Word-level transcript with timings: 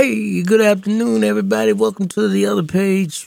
Hey, 0.00 0.44
good 0.44 0.60
afternoon, 0.60 1.24
everybody. 1.24 1.72
Welcome 1.72 2.06
to 2.10 2.28
the 2.28 2.46
Other 2.46 2.62
Page 2.62 3.26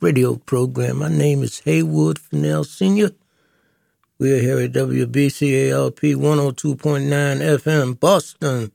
radio 0.00 0.34
program. 0.34 0.98
My 0.98 1.08
name 1.08 1.44
is 1.44 1.60
Haywood 1.60 2.18
Fennell 2.18 2.64
Sr. 2.64 3.10
We 4.18 4.32
are 4.32 4.40
here 4.40 4.58
at 4.58 4.72
WBCALP 4.72 6.16
102.9 6.16 7.06
FM, 7.06 8.00
Boston, 8.00 8.72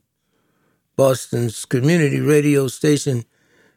Boston's 0.96 1.66
community 1.66 2.18
radio 2.18 2.66
station, 2.66 3.24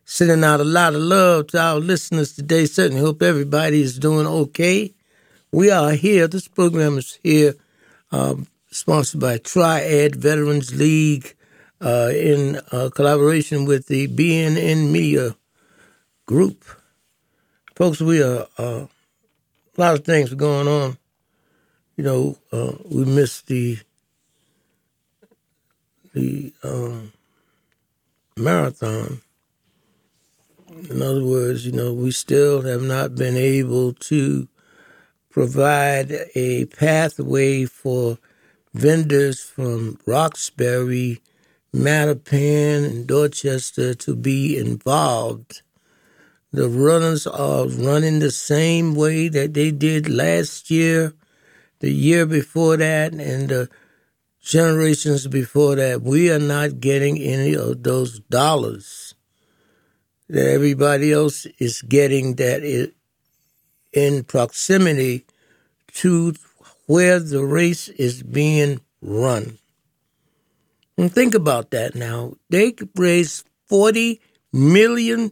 sending 0.05 0.45
out 0.45 0.61
a 0.61 0.63
lot 0.63 0.95
of 0.95 1.01
love 1.01 1.47
to 1.47 1.59
our 1.59 1.75
listeners 1.77 2.33
today. 2.33 2.65
Certainly 2.65 3.01
hope 3.01 3.21
everybody 3.21 3.81
is 3.81 3.99
doing 3.99 4.27
okay. 4.27 4.93
We 5.51 5.69
are 5.69 5.91
here. 5.91 6.29
This 6.29 6.47
program 6.47 6.97
is 6.97 7.19
here, 7.21 7.55
um, 8.13 8.47
sponsored 8.71 9.19
by 9.19 9.39
Triad 9.39 10.15
Veterans 10.15 10.73
League 10.73 11.35
uh, 11.81 12.11
in 12.13 12.59
uh, 12.71 12.89
collaboration 12.93 13.65
with 13.65 13.87
the 13.87 14.07
BNN 14.07 14.91
Media 14.91 15.35
Group. 16.25 16.63
Folks, 17.75 17.99
we 17.99 18.21
are 18.21 18.47
uh, 18.57 18.85
a 18.85 19.77
lot 19.77 19.95
of 19.95 20.05
things 20.05 20.33
going 20.33 20.67
on. 20.67 20.97
You 21.97 22.03
know, 22.03 22.37
uh, 22.51 22.73
we 22.85 23.05
missed 23.05 23.47
the 23.47 23.79
the 26.13 26.53
um, 26.63 27.13
marathon. 28.37 29.21
In 30.89 31.01
other 31.01 31.23
words, 31.23 31.65
you 31.65 31.71
know, 31.71 31.93
we 31.93 32.11
still 32.11 32.61
have 32.61 32.81
not 32.81 33.15
been 33.15 33.35
able 33.35 33.93
to 33.93 34.47
provide 35.29 36.11
a 36.35 36.65
pathway 36.65 37.65
for 37.65 38.17
vendors 38.73 39.41
from 39.41 39.99
Roxbury 40.05 41.21
Mattapan 41.73 42.85
and 42.85 43.07
Dorchester 43.07 43.93
to 43.93 44.15
be 44.15 44.57
involved. 44.57 45.61
The 46.51 46.67
runners 46.67 47.25
are 47.25 47.67
running 47.67 48.19
the 48.19 48.31
same 48.31 48.93
way 48.93 49.29
that 49.29 49.53
they 49.53 49.71
did 49.71 50.09
last 50.09 50.69
year, 50.69 51.13
the 51.79 51.91
year 51.91 52.25
before 52.25 52.75
that, 52.75 53.13
and 53.13 53.47
the 53.47 53.69
generations 54.41 55.27
before 55.27 55.75
that. 55.75 56.01
We 56.01 56.29
are 56.29 56.39
not 56.39 56.81
getting 56.81 57.17
any 57.17 57.55
of 57.55 57.83
those 57.83 58.19
dollars 58.19 59.15
that 60.27 60.47
everybody 60.49 61.13
else 61.13 61.45
is 61.57 61.81
getting 61.81 62.35
that 62.35 62.63
is 62.63 62.89
in 63.93 64.23
proximity 64.23 65.25
to 65.93 66.33
where 66.87 67.19
the 67.19 67.45
race 67.45 67.87
is 67.89 68.23
being 68.23 68.81
run. 69.01 69.57
And 71.01 71.11
think 71.11 71.33
about 71.33 71.71
that 71.71 71.95
now. 71.95 72.35
They 72.51 72.75
raised 72.95 73.47
$40 73.71 74.19
million. 74.53 75.31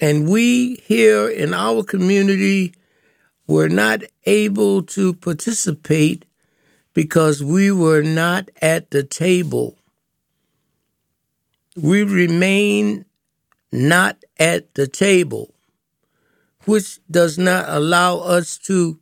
And 0.00 0.28
we 0.28 0.76
here 0.76 1.28
in 1.28 1.52
our 1.52 1.82
community 1.82 2.74
were 3.48 3.68
not 3.68 4.02
able 4.24 4.84
to 4.84 5.14
participate 5.14 6.26
because 6.94 7.42
we 7.42 7.72
were 7.72 8.02
not 8.02 8.50
at 8.62 8.92
the 8.92 9.02
table. 9.02 9.76
We 11.74 12.04
remain 12.04 13.04
not 13.72 14.24
at 14.38 14.74
the 14.74 14.86
table, 14.86 15.52
which 16.66 17.00
does 17.10 17.36
not 17.36 17.64
allow 17.66 18.18
us 18.18 18.56
to 18.58 19.00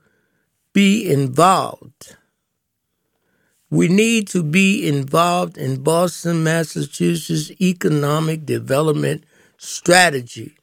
be 0.72 1.06
involved. 1.06 2.16
We 3.74 3.88
need 3.88 4.28
to 4.28 4.44
be 4.44 4.86
involved 4.86 5.58
in 5.58 5.82
Boston, 5.82 6.44
Massachusetts 6.44 7.50
economic 7.60 8.46
development 8.46 9.24
strategy. 9.58 10.56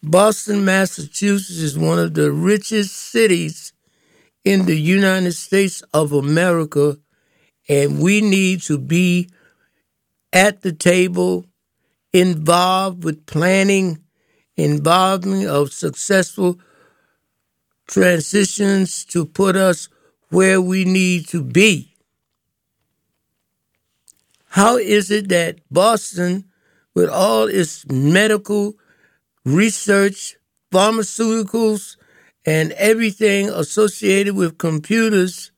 Boston, 0.00 0.64
Massachusetts 0.64 1.58
is 1.58 1.76
one 1.76 1.98
of 1.98 2.14
the 2.14 2.30
richest 2.30 2.94
cities 2.94 3.72
in 4.44 4.66
the 4.66 4.80
United 4.80 5.32
States 5.32 5.82
of 5.92 6.12
America, 6.12 6.96
and 7.68 8.00
we 8.00 8.20
need 8.20 8.62
to 8.62 8.78
be 8.78 9.28
at 10.32 10.62
the 10.62 10.72
table, 10.72 11.44
involved 12.12 13.02
with 13.02 13.26
planning, 13.26 13.98
involvement 14.56 15.48
of 15.48 15.72
successful 15.72 16.60
transitions 17.88 19.04
to 19.06 19.26
put 19.26 19.56
us 19.56 19.88
where 20.30 20.60
we 20.60 20.84
need 20.84 21.28
to 21.28 21.42
be. 21.42 21.94
How 24.50 24.76
is 24.76 25.10
it 25.10 25.28
that 25.28 25.58
Boston, 25.70 26.44
with 26.94 27.08
all 27.08 27.44
its 27.44 27.86
medical 27.90 28.74
research, 29.44 30.36
pharmaceuticals, 30.72 31.96
and 32.44 32.72
everything 32.72 33.48
associated 33.50 34.34
with 34.34 34.58
computers, 34.58 35.50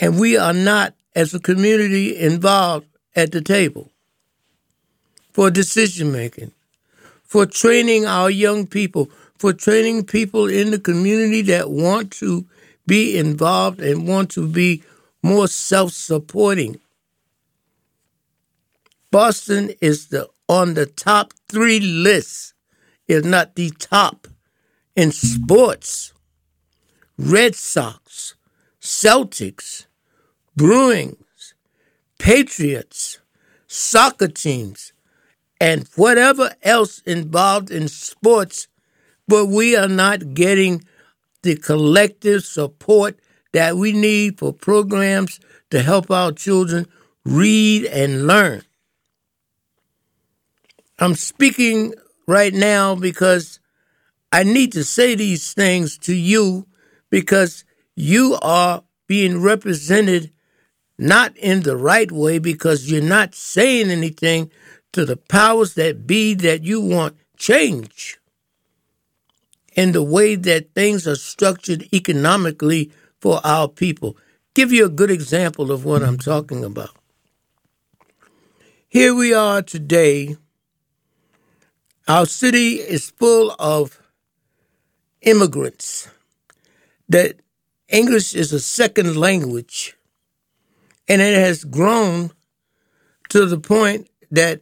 and 0.00 0.20
we 0.20 0.36
are 0.36 0.52
not, 0.52 0.94
as 1.14 1.32
a 1.32 1.40
community, 1.40 2.16
involved 2.16 2.86
at 3.14 3.32
the 3.32 3.40
table 3.40 3.90
for 5.32 5.50
decision 5.50 6.12
making, 6.12 6.52
for 7.24 7.46
training 7.46 8.06
our 8.06 8.30
young 8.30 8.66
people, 8.66 9.08
for 9.38 9.52
training 9.52 10.04
people 10.04 10.48
in 10.48 10.70
the 10.70 10.78
community 10.78 11.42
that 11.42 11.70
want 11.70 12.10
to 12.10 12.46
be 12.86 13.18
involved 13.18 13.80
and 13.80 14.06
want 14.06 14.30
to 14.32 14.46
be 14.46 14.82
more 15.22 15.48
self 15.48 15.92
supporting. 15.92 16.80
Boston 19.10 19.72
is 19.80 20.08
the 20.08 20.28
on 20.48 20.74
the 20.74 20.86
top 20.86 21.32
three 21.48 21.80
list, 21.80 22.54
if 23.08 23.24
not 23.24 23.54
the 23.56 23.70
top, 23.70 24.28
in 24.94 25.10
sports. 25.10 26.12
Red 27.18 27.54
Sox, 27.54 28.34
Celtics, 28.80 29.86
Bruins, 30.54 31.54
Patriots, 32.18 33.20
soccer 33.66 34.28
teams, 34.28 34.92
and 35.60 35.88
whatever 35.96 36.54
else 36.62 37.00
involved 37.00 37.70
in 37.70 37.88
sports, 37.88 38.68
but 39.26 39.46
we 39.46 39.74
are 39.74 39.88
not 39.88 40.34
getting 40.34 40.84
the 41.46 41.54
collective 41.54 42.44
support 42.44 43.20
that 43.52 43.76
we 43.76 43.92
need 43.92 44.36
for 44.36 44.52
programs 44.52 45.38
to 45.70 45.80
help 45.80 46.10
our 46.10 46.32
children 46.32 46.86
read 47.24 47.84
and 47.84 48.26
learn. 48.26 48.62
I'm 50.98 51.14
speaking 51.14 51.94
right 52.26 52.52
now 52.52 52.96
because 52.96 53.60
I 54.32 54.42
need 54.42 54.72
to 54.72 54.82
say 54.82 55.14
these 55.14 55.54
things 55.54 55.96
to 55.98 56.14
you 56.14 56.66
because 57.10 57.64
you 57.94 58.36
are 58.42 58.82
being 59.06 59.40
represented 59.40 60.32
not 60.98 61.36
in 61.36 61.62
the 61.62 61.76
right 61.76 62.10
way 62.10 62.40
because 62.40 62.90
you're 62.90 63.00
not 63.00 63.36
saying 63.36 63.90
anything 63.90 64.50
to 64.92 65.04
the 65.04 65.16
powers 65.16 65.74
that 65.74 66.08
be 66.08 66.34
that 66.34 66.64
you 66.64 66.80
want 66.80 67.16
change 67.36 68.18
in 69.76 69.92
the 69.92 70.02
way 70.02 70.34
that 70.34 70.74
things 70.74 71.06
are 71.06 71.14
structured 71.14 71.86
economically 71.92 72.90
for 73.20 73.40
our 73.44 73.68
people. 73.68 74.16
Give 74.54 74.72
you 74.72 74.86
a 74.86 74.90
good 74.90 75.10
example 75.10 75.70
of 75.70 75.84
what 75.84 76.02
I'm 76.02 76.18
talking 76.18 76.64
about. 76.64 76.96
Here 78.88 79.14
we 79.14 79.34
are 79.34 79.60
today. 79.60 80.36
Our 82.08 82.24
city 82.24 82.76
is 82.76 83.10
full 83.10 83.54
of 83.58 84.00
immigrants. 85.20 86.08
That 87.08 87.36
English 87.88 88.34
is 88.34 88.52
a 88.52 88.60
second 88.60 89.16
language, 89.16 89.94
and 91.06 91.20
it 91.20 91.36
has 91.38 91.64
grown 91.64 92.30
to 93.28 93.44
the 93.44 93.58
point 93.58 94.08
that 94.30 94.60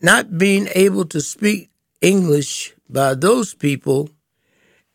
not 0.00 0.38
being 0.38 0.68
able 0.74 1.04
to 1.06 1.20
speak 1.20 1.70
English 2.00 2.74
by 2.88 3.14
those 3.14 3.54
people, 3.54 4.10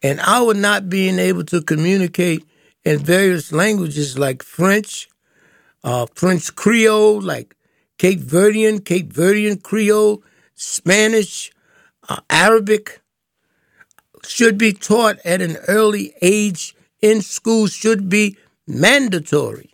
and 0.01 0.19
our 0.21 0.53
not 0.53 0.89
being 0.89 1.19
able 1.19 1.45
to 1.45 1.61
communicate 1.61 2.45
in 2.83 2.99
various 2.99 3.51
languages 3.51 4.17
like 4.17 4.43
French, 4.43 5.07
uh, 5.83 6.05
French 6.13 6.53
Creole, 6.55 7.21
like 7.21 7.55
Cape 7.97 8.19
Verdean, 8.19 8.83
Cape 8.83 9.13
Verdean 9.13 9.61
Creole, 9.61 10.23
Spanish, 10.55 11.51
uh, 12.09 12.19
Arabic, 12.29 13.01
should 14.25 14.57
be 14.57 14.73
taught 14.73 15.17
at 15.25 15.41
an 15.41 15.57
early 15.67 16.13
age 16.21 16.75
in 17.01 17.21
school, 17.21 17.67
should 17.67 18.09
be 18.09 18.37
mandatory. 18.67 19.69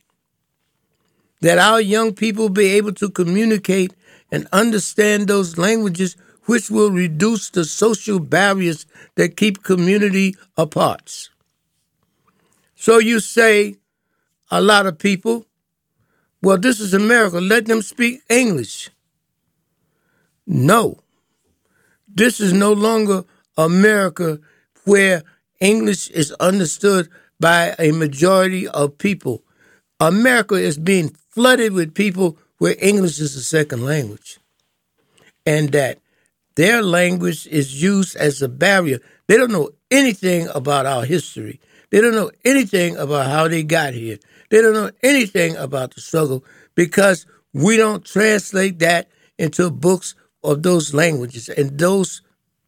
That 1.42 1.58
our 1.58 1.80
young 1.80 2.14
people 2.14 2.50
be 2.50 2.68
able 2.72 2.94
to 2.94 3.10
communicate 3.10 3.94
and 4.32 4.48
understand 4.52 5.28
those 5.28 5.58
languages 5.58 6.16
which 6.50 6.72
will 6.72 6.90
reduce 6.90 7.52
the 7.52 7.64
social 7.64 8.20
barriers 8.20 8.88
that 9.14 9.38
keep 9.38 9.62
community 9.62 10.34
apart. 10.58 11.30
So 12.74 12.98
you 12.98 13.20
say 13.20 13.76
a 14.50 14.60
lot 14.60 14.88
of 14.88 14.98
people, 14.98 15.46
Well, 16.42 16.58
this 16.58 16.80
is 16.80 16.96
America. 16.96 17.40
Let 17.40 17.68
them 17.68 17.84
speak 17.84 18.22
English. 18.30 18.90
No. 20.48 21.04
This 22.08 22.40
is 22.40 22.52
no 22.52 22.74
longer 22.74 23.26
America 23.56 24.40
where 24.86 25.22
English 25.60 26.10
is 26.10 26.32
understood 26.40 27.10
by 27.40 27.76
a 27.78 27.92
majority 27.92 28.68
of 28.68 28.98
people. 28.98 29.44
America 30.00 30.56
is 30.56 30.80
being 30.80 31.10
flooded 31.30 31.74
with 31.74 31.94
people 31.94 32.40
where 32.58 32.76
English 32.80 33.20
is 33.20 33.36
a 33.36 33.44
second 33.44 33.86
language. 33.86 34.40
And 35.46 35.70
that 35.74 36.00
their 36.60 36.84
language 36.84 37.48
is 37.48 37.82
used 37.82 38.18
as 38.18 38.42
a 38.42 38.50
barrier. 38.50 39.00
They 39.28 39.38
don't 39.38 39.50
know 39.50 39.70
anything 39.90 40.50
about 40.54 40.86
our 40.86 41.06
history. 41.06 41.62
They 41.90 42.02
don't 42.02 42.14
know 42.14 42.32
anything 42.44 42.98
about 42.98 43.28
how 43.28 43.48
they 43.48 43.64
got 43.64 43.94
here. 43.94 44.18
They 44.50 44.62
don't 44.62 44.74
know 44.74 44.92
anything 45.02 45.56
about 45.56 45.96
the 45.96 46.02
struggle 46.02 46.44
because 46.76 47.26
we 47.54 47.78
don't 47.78 48.04
translate 48.04 48.80
that 48.80 49.08
into 49.38 49.72
books 49.72 50.16
of 50.44 50.62
those 50.62 50.94
languages. 50.94 51.48
And 51.48 51.80
those 51.80 52.24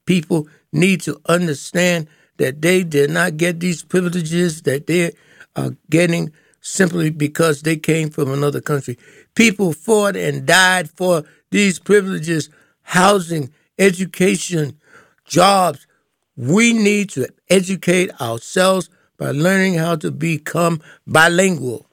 people 0.06 0.48
need 0.72 1.02
to 1.02 1.20
understand 1.26 2.08
that 2.38 2.62
they 2.62 2.86
did 2.86 3.10
not 3.10 3.36
get 3.36 3.60
these 3.60 3.84
privileges 3.84 4.62
that 4.62 4.88
they 4.88 5.12
are 5.58 5.76
getting 5.90 6.32
simply 6.62 7.10
because 7.10 7.64
they 7.64 7.76
came 7.76 8.10
from 8.10 8.32
another 8.32 8.62
country. 8.62 8.98
People 9.36 9.74
fought 9.74 10.16
and 10.16 10.46
died 10.46 10.90
for 10.90 11.26
these 11.50 11.78
privileges, 11.78 12.50
housing, 12.84 13.52
education, 13.82 14.80
jobs. 15.26 15.88
We 16.38 16.72
need 16.72 17.10
to 17.12 17.28
educate 17.50 18.22
ourselves 18.22 18.90
by 19.18 19.32
learning 19.32 19.76
how 19.76 19.96
to 19.98 20.12
become 20.12 20.82
bilingual. 21.06 21.88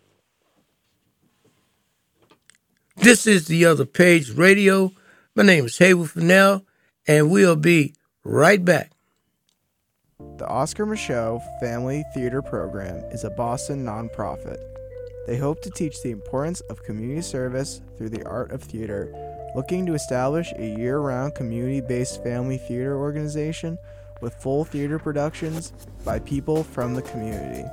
This 2.97 3.27
is 3.27 3.47
the 3.47 3.65
other 3.65 3.87
page 3.87 4.31
radio. 4.31 4.93
My 5.35 5.45
name 5.45 5.67
is 5.67 5.79
Haywood 5.79 6.11
Fennell, 6.11 6.65
and 7.07 7.31
we'll 7.31 7.57
be 7.57 7.95
right 8.25 8.65
back. 8.65 8.93
The 10.39 10.47
Oscar 10.49 10.85
Micheaux 10.85 11.41
Family 11.61 12.05
Theater 12.13 12.43
Program 12.43 12.97
is 13.13 13.25
a 13.25 13.31
Boston 13.31 13.85
nonprofit. 13.85 14.59
They 15.27 15.37
hope 15.37 15.63
to 15.63 15.71
teach 15.71 16.03
the 16.03 16.11
importance 16.11 16.61
of 16.63 16.83
community 16.83 17.23
service 17.23 17.83
through 17.97 18.09
the 18.09 18.25
art 18.27 18.51
of 18.51 18.63
theater, 18.63 19.13
looking 19.55 19.87
to 19.87 19.95
establish 19.95 20.53
a 20.57 20.77
year 20.79 20.99
round 20.99 21.35
community 21.35 21.81
based 21.81 22.23
family 22.23 22.59
theater 22.59 22.97
organization 22.97 23.79
with 24.21 24.35
full 24.35 24.65
theater 24.65 24.99
productions 24.99 25.73
by 26.05 26.19
people 26.19 26.65
from 26.65 26.95
the 26.95 27.03
community. 27.03 27.65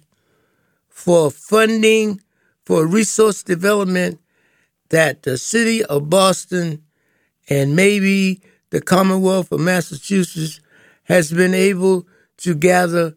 for 0.88 1.32
funding 1.32 2.22
for 2.64 2.86
resource 2.86 3.42
development 3.42 4.20
that 4.90 5.24
the 5.24 5.36
city 5.36 5.84
of 5.86 6.12
Boston 6.12 6.84
and 7.50 7.76
maybe 7.76 8.40
the 8.70 8.80
Commonwealth 8.80 9.52
of 9.52 9.60
Massachusetts 9.60 10.60
has 11.06 11.34
been 11.34 11.56
able 11.56 12.06
to 12.38 12.54
gather 12.54 13.16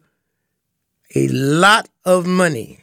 a 1.13 1.27
lot 1.27 1.87
of 2.03 2.25
money, 2.25 2.79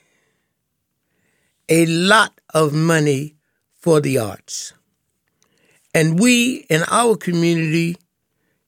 a 1.68 1.84
lot 1.86 2.40
of 2.54 2.72
money 2.72 3.34
for 3.74 4.00
the 4.00 4.18
arts. 4.18 4.72
And 5.92 6.20
we 6.20 6.58
in 6.70 6.84
our 6.88 7.16
community 7.16 7.96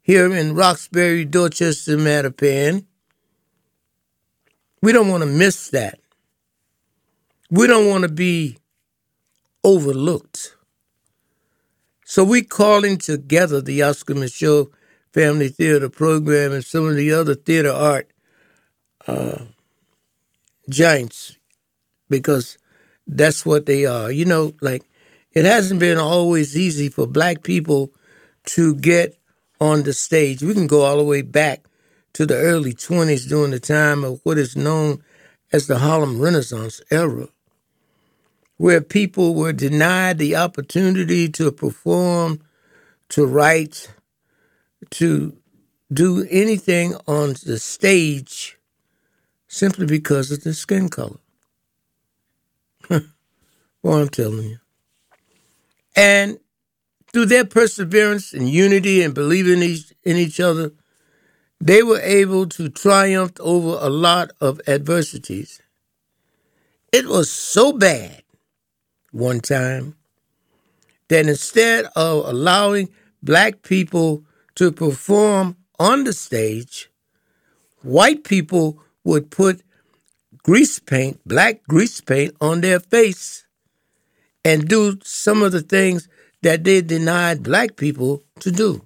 here 0.03 0.35
in 0.35 0.55
Roxbury, 0.55 1.25
Dorchester, 1.25 1.97
Mattapan, 1.97 2.85
we 4.83 4.93
don't 4.93 5.09
want 5.09 5.23
to 5.23 5.29
miss 5.29 5.71
that. 5.71 6.01
We 7.51 7.67
don't 7.67 7.89
want 7.89 8.03
to 8.03 8.09
be 8.09 8.59
overlooked. 9.63 10.57
So 12.05 12.25
we 12.25 12.43
calling 12.43 12.99
together 12.99 13.61
the 13.61 13.83
Oscar 13.83 14.15
Micheaux 14.15 14.71
Family 15.13 15.49
Theater 15.49 15.89
Program 15.89 16.53
and 16.53 16.65
some 16.65 16.87
of 16.87 16.97
the 16.97 17.13
other 17.13 17.35
theater 17.35 17.71
art 17.71 18.11
uh, 19.07 19.45
giants 20.69 21.37
because 22.09 22.59
that's 23.07 23.45
what 23.45 23.67
they 23.67 23.87
are. 23.87 24.11
You 24.11 24.25
know, 24.25 24.55
like 24.61 24.85
it 25.33 25.45
hasn't 25.45 25.81
been 25.81 25.99
always 25.99 26.57
easy 26.57 26.89
for 26.89 27.07
black 27.07 27.43
people 27.43 27.93
to 28.47 28.75
get 28.75 29.20
on 29.61 29.83
the 29.83 29.93
stage. 29.93 30.43
We 30.43 30.55
can 30.55 30.67
go 30.67 30.83
all 30.83 30.97
the 30.97 31.05
way 31.05 31.23
back 31.23 31.65
to 32.15 32.27
the 32.27 32.37
early 32.37 32.73
20s 32.73 33.29
during 33.29 33.51
the 33.51 33.61
time 33.61 34.05
of 34.05 34.21
what 34.25 34.39
is 34.39 34.57
known 34.57 35.03
as 35.53 35.67
the 35.67 35.79
Harlem 35.79 36.21
Renaissance 36.21 36.81
era, 36.91 37.29
where 38.57 38.81
people 38.81 39.35
were 39.35 39.53
denied 39.53 40.19
the 40.19 40.37
opportunity 40.37 41.29
to 41.29 41.53
perform, 41.53 42.41
to 43.11 43.27
write, 43.27 43.93
to 44.91 45.37
do 45.93 46.27
anything 46.31 46.95
on 47.07 47.35
the 47.45 47.59
stage 47.59 48.59
simply 49.49 49.87
because 49.87 50.31
of 50.31 50.45
their 50.45 50.53
skin 50.53 50.89
color. 50.89 51.19
well, 52.89 53.99
I'm 53.99 54.09
telling 54.09 54.45
you. 54.51 54.59
And 55.97 56.39
through 57.13 57.27
their 57.27 57.45
perseverance 57.45 58.33
and 58.33 58.49
unity 58.49 59.03
and 59.03 59.15
believing 59.15 59.63
in 59.63 60.17
each 60.17 60.41
other, 60.41 60.73
they 61.61 61.83
were 61.83 62.01
able 62.01 62.47
to 62.47 62.69
triumph 62.69 63.33
over 63.41 63.79
a 63.85 63.91
lot 63.91 64.31
of 64.41 64.61
adversities. 64.67 65.61
It 66.93 67.07
was 67.07 67.31
so 67.31 67.73
bad 67.73 68.23
one 69.13 69.41
time 69.41 69.97
that 71.09 71.27
instead 71.27 71.87
of 71.97 72.27
allowing 72.27 72.89
black 73.23 73.63
people 73.63 74.25
to 74.55 74.73
perform 74.73 75.57
on 75.79 76.05
the 76.05 76.13
stage, 76.13 76.91
white 77.83 78.25
people 78.25 78.79
would 79.05 79.31
put 79.31 79.63
grease 80.43 80.79
paint, 80.79 81.21
black 81.27 81.63
grease 81.69 82.01
paint, 82.01 82.35
on 82.41 82.61
their 82.61 82.81
face 82.81 83.47
and 84.45 84.69
do 84.69 84.99
some 85.05 85.43
of 85.43 85.53
the 85.53 85.61
things 85.61 86.09
that 86.43 86.65
they 86.65 86.81
denied 86.81 87.43
black 87.43 87.77
people 87.77 88.23
to 88.41 88.51
do. 88.51 88.83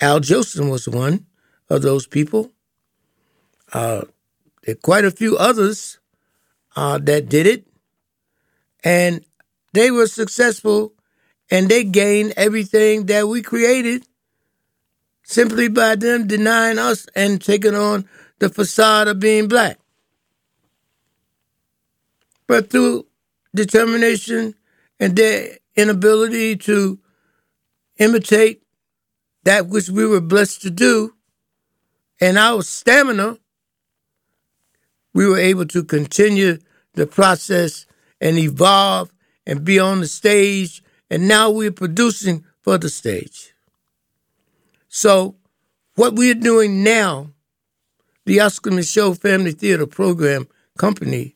Al 0.00 0.20
Jolson 0.20 0.70
was 0.70 0.88
one 0.88 1.26
of 1.70 1.82
those 1.82 2.06
people. 2.06 2.50
Uh, 3.72 4.02
there 4.64 4.74
quite 4.74 5.04
a 5.04 5.10
few 5.10 5.36
others 5.36 5.98
uh, 6.76 6.98
that 6.98 7.28
did 7.28 7.46
it, 7.46 7.66
and 8.84 9.24
they 9.72 9.90
were 9.90 10.06
successful, 10.06 10.92
and 11.50 11.68
they 11.68 11.84
gained 11.84 12.34
everything 12.36 13.06
that 13.06 13.28
we 13.28 13.42
created 13.42 14.04
simply 15.22 15.68
by 15.68 15.94
them 15.94 16.26
denying 16.26 16.78
us 16.78 17.06
and 17.14 17.40
taking 17.40 17.74
on 17.74 18.06
the 18.38 18.48
facade 18.48 19.08
of 19.08 19.20
being 19.20 19.48
black. 19.48 19.78
But 22.46 22.70
through 22.70 23.06
determination 23.54 24.54
and 25.00 25.16
their 25.16 25.58
inability 25.76 26.56
to 26.56 26.98
imitate 27.98 28.62
that 29.44 29.68
which 29.68 29.88
we 29.88 30.06
were 30.06 30.20
blessed 30.20 30.62
to 30.62 30.70
do, 30.70 31.14
and 32.20 32.38
our 32.38 32.62
stamina, 32.62 33.38
we 35.12 35.26
were 35.26 35.38
able 35.38 35.66
to 35.66 35.82
continue 35.82 36.58
the 36.94 37.06
process 37.06 37.86
and 38.20 38.38
evolve 38.38 39.12
and 39.46 39.64
be 39.64 39.78
on 39.78 40.00
the 40.00 40.06
stage. 40.06 40.82
And 41.10 41.28
now 41.28 41.50
we're 41.50 41.72
producing 41.72 42.44
for 42.62 42.78
the 42.78 42.88
stage. 42.88 43.52
So, 44.88 45.36
what 45.96 46.14
we're 46.14 46.34
doing 46.34 46.82
now, 46.82 47.32
the 48.24 48.40
Oscar 48.40 48.70
Micheaux 48.70 49.18
Family 49.20 49.52
Theater 49.52 49.86
Program 49.86 50.48
Company, 50.78 51.34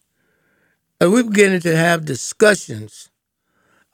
and 1.01 1.13
we're 1.13 1.25
beginning 1.25 1.61
to 1.61 1.77
have 1.77 2.05
discussions 2.05 3.11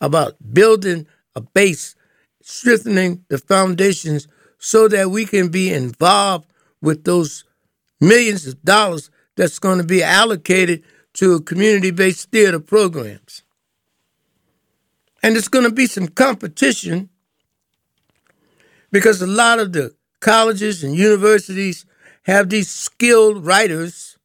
about 0.03 0.35
building 0.53 1.07
a 1.35 1.41
base, 1.41 1.95
strengthening 2.43 3.25
the 3.29 3.39
foundations 3.39 4.29
so 4.59 4.89
that 4.89 5.11
we 5.11 5.25
can 5.25 5.49
be 5.49 5.73
involved 5.73 6.47
with 6.83 7.05
those 7.05 7.45
millions 8.01 8.47
of 8.47 8.61
dollars 8.63 9.11
that's 9.37 9.59
going 9.59 9.79
to 9.79 9.85
be 9.85 10.03
allocated 10.03 10.83
to 11.15 11.41
community 11.41 11.91
based 11.91 12.31
theater 12.31 12.59
programs. 12.59 13.43
And 15.23 15.37
it's 15.37 15.49
going 15.49 15.65
to 15.65 15.73
be 15.73 15.87
some 15.87 16.09
competition 16.09 17.09
because 18.91 19.23
a 19.23 19.27
lot 19.27 19.61
of 19.61 19.73
the 19.73 19.95
colleges 20.21 20.83
and 20.83 20.97
universities 20.97 21.87
have 22.25 22.49
these 22.49 22.71
skilled 22.71 23.47
writers 23.47 24.19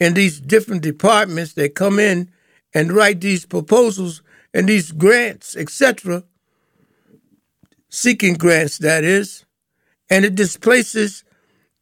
in 0.00 0.14
these 0.14 0.40
different 0.40 0.82
departments 0.82 1.52
that 1.54 1.74
come 1.74 1.98
in 2.00 2.30
and 2.74 2.92
write 2.92 3.20
these 3.20 3.46
proposals 3.46 4.22
and 4.54 4.68
these 4.68 4.92
grants, 4.92 5.56
etc., 5.56 6.24
seeking 7.88 8.34
grants, 8.34 8.78
that 8.78 9.04
is, 9.04 9.44
and 10.10 10.24
it 10.24 10.34
displaces 10.34 11.24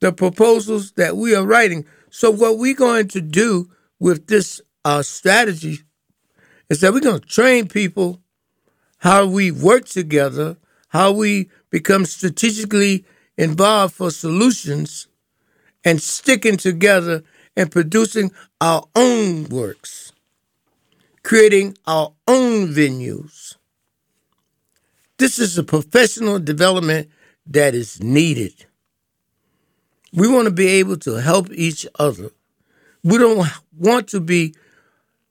the 0.01 0.13
proposals 0.13 0.93
that 0.93 1.17
we 1.17 1.35
are 1.35 1.47
writing. 1.47 1.85
So, 2.11 2.31
what 2.31 2.59
we're 2.59 2.75
going 2.75 3.09
to 3.09 3.21
do 3.21 3.71
with 3.99 4.27
this 4.27 4.61
uh, 4.85 5.03
strategy 5.03 5.81
is 6.69 6.81
that 6.81 6.93
we're 6.93 7.01
going 7.01 7.21
to 7.21 7.27
train 7.27 7.69
people 7.69 8.21
how 8.99 9.27
we 9.27 9.51
work 9.51 9.87
together, 9.87 10.57
how 10.89 11.13
we 11.13 11.51
become 11.71 12.05
strategically 12.05 13.05
involved 13.37 13.95
for 13.95 14.11
solutions, 14.11 15.09
and 15.85 16.03
sticking 16.03 16.57
together 16.57 17.23
and 17.57 17.71
producing 17.71 18.33
our 18.61 18.85
own 18.97 19.45
works, 19.49 20.06
creating 21.27 21.77
our 21.89 22.13
own 22.29 22.69
venues. 22.69 23.57
This 25.19 25.41
is 25.41 25.59
a 25.59 25.65
professional 25.65 26.39
development 26.39 27.09
that 27.49 27.75
is 27.75 28.01
needed. 28.01 28.55
We 30.13 30.29
want 30.29 30.45
to 30.45 30.53
be 30.53 30.69
able 30.69 30.97
to 30.99 31.15
help 31.15 31.51
each 31.51 31.85
other. 31.99 32.31
We 33.03 33.19
don't 33.19 33.45
want 33.77 34.07
to 34.11 34.21
be 34.21 34.55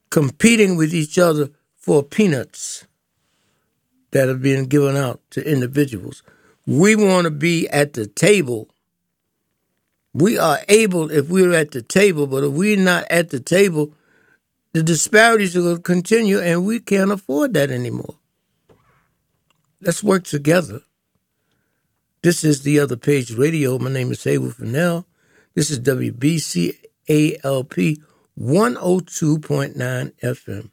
competing 0.09 0.75
with 0.75 0.93
each 0.93 1.17
other 1.17 1.51
for 1.77 2.03
peanuts 2.03 2.85
that 4.11 4.27
are 4.27 4.35
being 4.35 4.65
given 4.65 4.97
out 4.97 5.21
to 5.29 5.49
individuals. 5.49 6.23
We 6.67 6.97
want 6.97 7.23
to 7.23 7.31
be 7.31 7.69
at 7.69 7.93
the 7.93 8.05
table. 8.05 8.67
We 10.13 10.37
are 10.37 10.59
able 10.67 11.09
if 11.09 11.29
we're 11.29 11.53
at 11.53 11.71
the 11.71 11.81
table, 11.81 12.27
but 12.27 12.43
if 12.43 12.51
we're 12.51 12.75
not 12.75 13.05
at 13.09 13.29
the 13.29 13.39
table, 13.39 13.93
the 14.75 14.83
disparities 14.83 15.53
to 15.53 15.79
continue 15.79 16.37
and 16.37 16.65
we 16.65 16.81
can't 16.81 17.09
afford 17.09 17.53
that 17.53 17.71
anymore. 17.71 18.15
Let's 19.79 20.03
work 20.03 20.25
together. 20.25 20.81
This 22.21 22.43
is 22.43 22.63
the 22.63 22.81
other 22.81 22.97
page 22.97 23.31
radio. 23.31 23.79
My 23.79 23.89
name 23.89 24.11
is 24.11 24.21
Haywood 24.25 24.57
Fennell. 24.57 25.07
This 25.53 25.71
is 25.71 25.79
WBCALP 25.79 26.75
102.9 28.37 30.11
FM. 30.21 30.69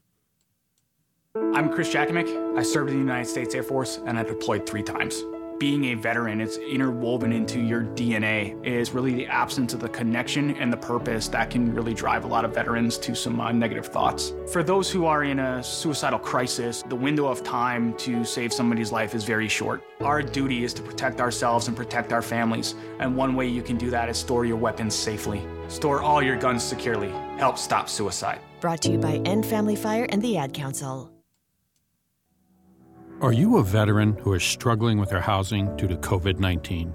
I'm 1.55 1.73
Chris 1.73 1.95
Jakimick. 1.95 2.59
I 2.59 2.65
served 2.65 2.91
in 2.91 2.97
the 2.97 3.03
United 3.03 3.31
States 3.31 3.55
Air 3.55 3.63
Force 3.63 4.01
and 4.05 4.19
I 4.19 4.25
deployed 4.25 4.67
three 4.67 4.83
times 4.83 5.23
being 5.59 5.87
a 5.87 5.95
veteran, 5.95 6.41
it's 6.41 6.57
interwoven 6.57 7.33
into 7.33 7.61
your 7.61 7.83
DNA, 7.83 8.65
is 8.65 8.93
really 8.93 9.15
the 9.15 9.27
absence 9.27 9.75
of 9.75 9.81
the 9.81 9.89
connection 9.89 10.57
and 10.57 10.73
the 10.73 10.77
purpose 10.77 11.29
that 11.29 11.51
can 11.51 11.75
really 11.75 11.95
drive 11.95 12.25
a 12.25 12.29
lot 12.29 12.45
of 12.45 12.55
veterans 12.55 12.99
to 12.99 13.15
some 13.15 13.41
uh, 13.41 13.53
negative 13.53 13.87
thoughts. 13.87 14.33
For 14.51 14.63
those 14.63 14.91
who 14.91 15.07
are 15.07 15.25
in 15.25 15.39
a 15.39 15.63
suicidal 15.63 16.19
crisis, 16.19 16.83
the 16.89 16.97
window 16.97 17.27
of 17.27 17.43
time 17.45 17.97
to 17.99 18.25
save 18.25 18.53
somebody's 18.53 18.93
life 18.93 19.15
is 19.15 19.25
very 19.25 19.49
short. 19.49 19.83
Our 20.01 20.23
duty 20.23 20.65
is 20.65 20.75
to 20.75 20.83
protect 20.83 21.21
ourselves 21.21 21.69
and 21.69 21.77
protect 21.77 22.13
our 22.13 22.23
families, 22.23 22.75
and 22.99 23.17
one 23.17 23.35
way 23.35 23.47
you 23.47 23.63
can 23.63 23.77
do 23.77 23.91
that 23.91 24.09
is 24.09 24.19
store 24.19 24.45
your 24.45 24.57
weapons 24.57 24.95
safely. 24.95 25.43
Store 25.69 26.03
all 26.03 26.23
your 26.23 26.37
guns 26.37 26.63
securely. 26.63 27.11
Help 27.39 27.59
stop 27.59 27.89
suicide. 27.89 28.41
Brought 28.61 28.81
to 28.83 28.91
you 28.91 28.99
by 28.99 29.21
End 29.25 29.47
Family 29.47 29.77
Fire 29.77 30.07
and 30.09 30.23
the 30.23 30.37
Ad 30.37 30.55
Council. 30.55 31.12
Are 33.23 33.33
you 33.33 33.57
a 33.59 33.62
veteran 33.62 34.19
who 34.19 34.35
is 34.35 34.43
struggling 34.43 34.99
with 34.99 35.11
their 35.11 35.21
housing 35.21 35.76
due 35.76 35.87
to 35.87 35.97
COVID 35.97 36.41
19? 36.41 36.93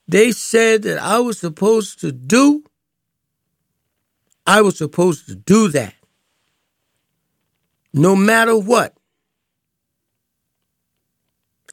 they 0.08 0.32
said 0.32 0.84
that 0.84 1.00
I 1.00 1.20
was 1.20 1.40
supposed 1.40 2.00
to 2.02 2.12
do, 2.12 2.64
I 4.48 4.62
was 4.62 4.78
supposed 4.78 5.28
to 5.28 5.36
do 5.36 5.70
that. 5.70 5.96
No 7.94 8.16
matter 8.16 8.58
what. 8.58 8.96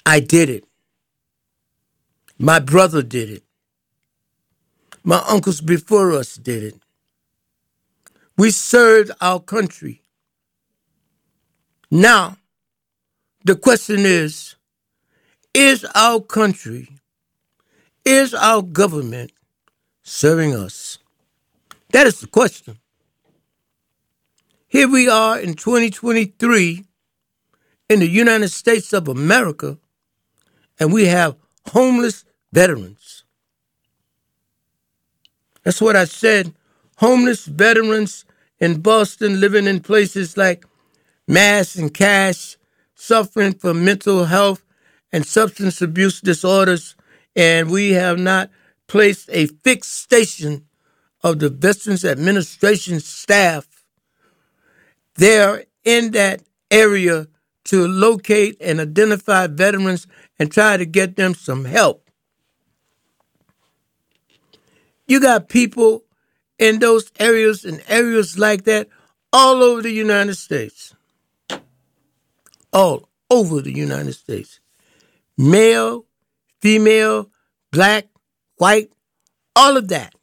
I 0.07 0.21
did 0.21 0.51
it. 0.51 0.65
My 2.39 2.59
brother 2.59 3.03
did 3.03 3.31
it. 3.31 3.45
My 5.05 5.23
uncles 5.29 5.61
before 5.61 6.13
us 6.13 6.37
did 6.37 6.63
it. 6.63 6.75
We 8.37 8.51
served 8.51 9.11
our 9.21 9.41
country. 9.41 10.03
Now, 11.91 12.37
the 13.45 13.57
question 13.57 14.01
is 14.01 14.57
is 15.55 15.85
our 15.95 16.21
country, 16.21 16.89
is 18.05 18.33
our 18.33 18.63
government 18.63 19.33
serving 20.03 20.55
us? 20.55 20.99
That 21.93 22.07
is 22.07 22.21
the 22.21 22.27
question. 22.27 22.79
Here 24.69 24.89
we 24.89 25.09
are 25.11 25.39
in 25.39 25.55
2023 25.55 26.85
in 27.91 28.01
the 28.01 28.09
United 28.09 28.49
States 28.49 28.95
of 28.95 29.09
America, 29.09 29.79
and 30.83 30.93
we 30.93 31.07
have 31.07 31.37
homeless 31.69 32.25
veterans. 32.53 33.23
That's 35.63 35.81
what 35.81 35.95
I 35.95 36.07
said. 36.07 36.55
Homeless 36.97 37.47
veterans 37.47 38.25
in 38.59 38.81
Boston 38.81 39.39
living 39.39 39.69
in 39.69 39.79
places 39.79 40.37
like 40.37 40.67
Mass 41.29 41.77
and 41.77 41.95
Cass, 41.95 42.57
suffering 42.97 43.55
from 43.55 43.85
mental 43.85 44.25
health 44.25 44.65
and 45.13 45.25
substance 45.25 45.81
abuse 45.81 46.21
disorders, 46.21 46.97
and 47.37 47.71
we 47.71 47.93
have 47.93 48.19
not 48.19 48.51
placed 48.89 49.31
a 49.31 49.47
fixed 49.47 49.93
station 49.93 50.67
of 51.23 51.39
the 51.39 51.49
Veterans 51.49 52.05
Administration 52.05 52.99
staff 52.99 53.69
there 55.15 55.65
in 55.85 56.11
that 56.11 56.43
area 56.73 57.29
to 57.65 57.87
locate 57.87 58.57
and 58.61 58.81
identify 58.81 59.47
veterans 59.47 60.07
and 60.39 60.51
try 60.51 60.77
to 60.77 60.85
get 60.85 61.17
them 61.17 61.35
some 61.35 61.65
help. 61.65 62.11
You 65.07 65.21
got 65.21 65.49
people 65.49 66.05
in 66.59 66.79
those 66.79 67.11
areas 67.19 67.65
and 67.65 67.83
areas 67.89 68.39
like 68.39 68.65
that 68.65 68.89
all 69.33 69.63
over 69.63 69.83
the 69.83 69.91
United 69.91 70.35
States. 70.37 70.95
All 72.73 73.09
over 73.31 73.61
the 73.61 73.73
United 73.73 74.13
States. 74.13 74.61
Male, 75.37 76.05
female, 76.61 77.31
black, 77.71 78.07
white, 78.57 78.93
all 79.57 79.77
of 79.77 79.89
that. 79.89 80.15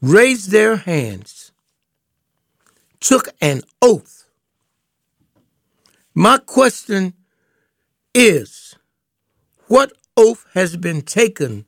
Raised 0.00 0.50
their 0.50 0.76
hands, 0.76 1.52
took 3.00 3.28
an 3.40 3.62
oath. 3.82 4.15
My 6.18 6.38
question 6.38 7.12
is 8.14 8.74
what 9.66 9.92
oath 10.16 10.46
has 10.54 10.74
been 10.74 11.02
taken 11.02 11.66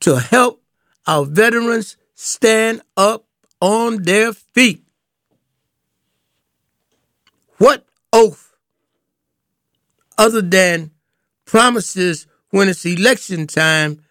to 0.00 0.16
help 0.16 0.62
our 1.06 1.24
veterans 1.24 1.96
stand 2.14 2.82
up 2.98 3.24
on 3.62 4.02
their 4.02 4.34
feet? 4.34 4.84
What 7.56 7.86
oath, 8.12 8.54
other 10.18 10.42
than 10.42 10.90
promises 11.46 12.26
when 12.50 12.68
it's 12.68 12.84
election 12.84 13.46
time, 13.46 14.02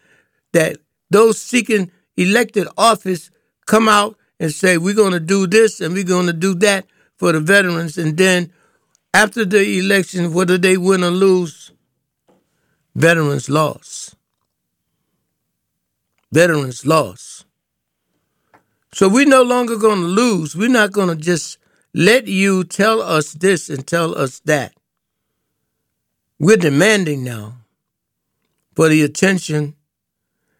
that 0.53 0.77
those 1.11 1.39
seeking 1.39 1.91
elected 2.15 2.67
office 2.75 3.29
come 3.67 3.87
out 3.87 4.17
and 4.39 4.51
say, 4.51 4.79
we're 4.79 4.95
going 4.95 5.13
to 5.13 5.19
do 5.19 5.45
this 5.45 5.81
and 5.81 5.93
we're 5.93 6.03
going 6.03 6.25
to 6.25 6.33
do 6.33 6.55
that 6.55 6.87
for 7.15 7.31
the 7.31 7.39
veterans. 7.39 7.99
And 7.99 8.17
then 8.17 8.51
after 9.17 9.43
the 9.45 9.79
election, 9.79 10.31
whether 10.31 10.59
they 10.59 10.77
win 10.77 11.03
or 11.03 11.09
lose, 11.09 11.71
veterans 12.93 13.49
lost. 13.49 14.15
Veterans 16.31 16.85
lost. 16.85 17.43
So 18.93 19.09
we're 19.09 19.25
no 19.25 19.41
longer 19.41 19.75
going 19.75 20.01
to 20.01 20.07
lose. 20.07 20.55
We're 20.55 20.69
not 20.69 20.91
going 20.91 21.09
to 21.09 21.15
just 21.15 21.57
let 21.95 22.27
you 22.27 22.63
tell 22.63 23.01
us 23.01 23.33
this 23.33 23.71
and 23.71 23.87
tell 23.87 24.15
us 24.15 24.39
that. 24.41 24.73
We're 26.37 26.57
demanding 26.57 27.23
now 27.23 27.61
for 28.75 28.87
the 28.87 29.01
attention 29.01 29.73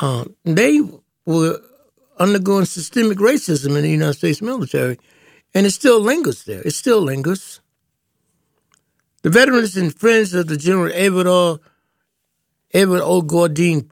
uh, 0.00 0.24
they 0.44 0.80
were 1.26 1.60
undergoing 2.18 2.64
systemic 2.64 3.18
racism 3.18 3.76
in 3.76 3.82
the 3.82 3.90
United 3.90 4.14
States 4.14 4.40
military, 4.40 4.98
and 5.52 5.66
it 5.66 5.72
still 5.72 6.00
lingers 6.00 6.44
there. 6.44 6.62
It 6.62 6.70
still 6.70 7.02
lingers. 7.02 7.60
The 9.20 9.28
veterans 9.28 9.76
and 9.76 9.94
friends 9.94 10.32
of 10.32 10.46
the 10.46 10.56
General 10.56 10.90
Edward 10.94 11.26
O. 11.26 11.60
Edward 12.72 13.02
O. 13.02 13.20
Gourdin 13.20 13.90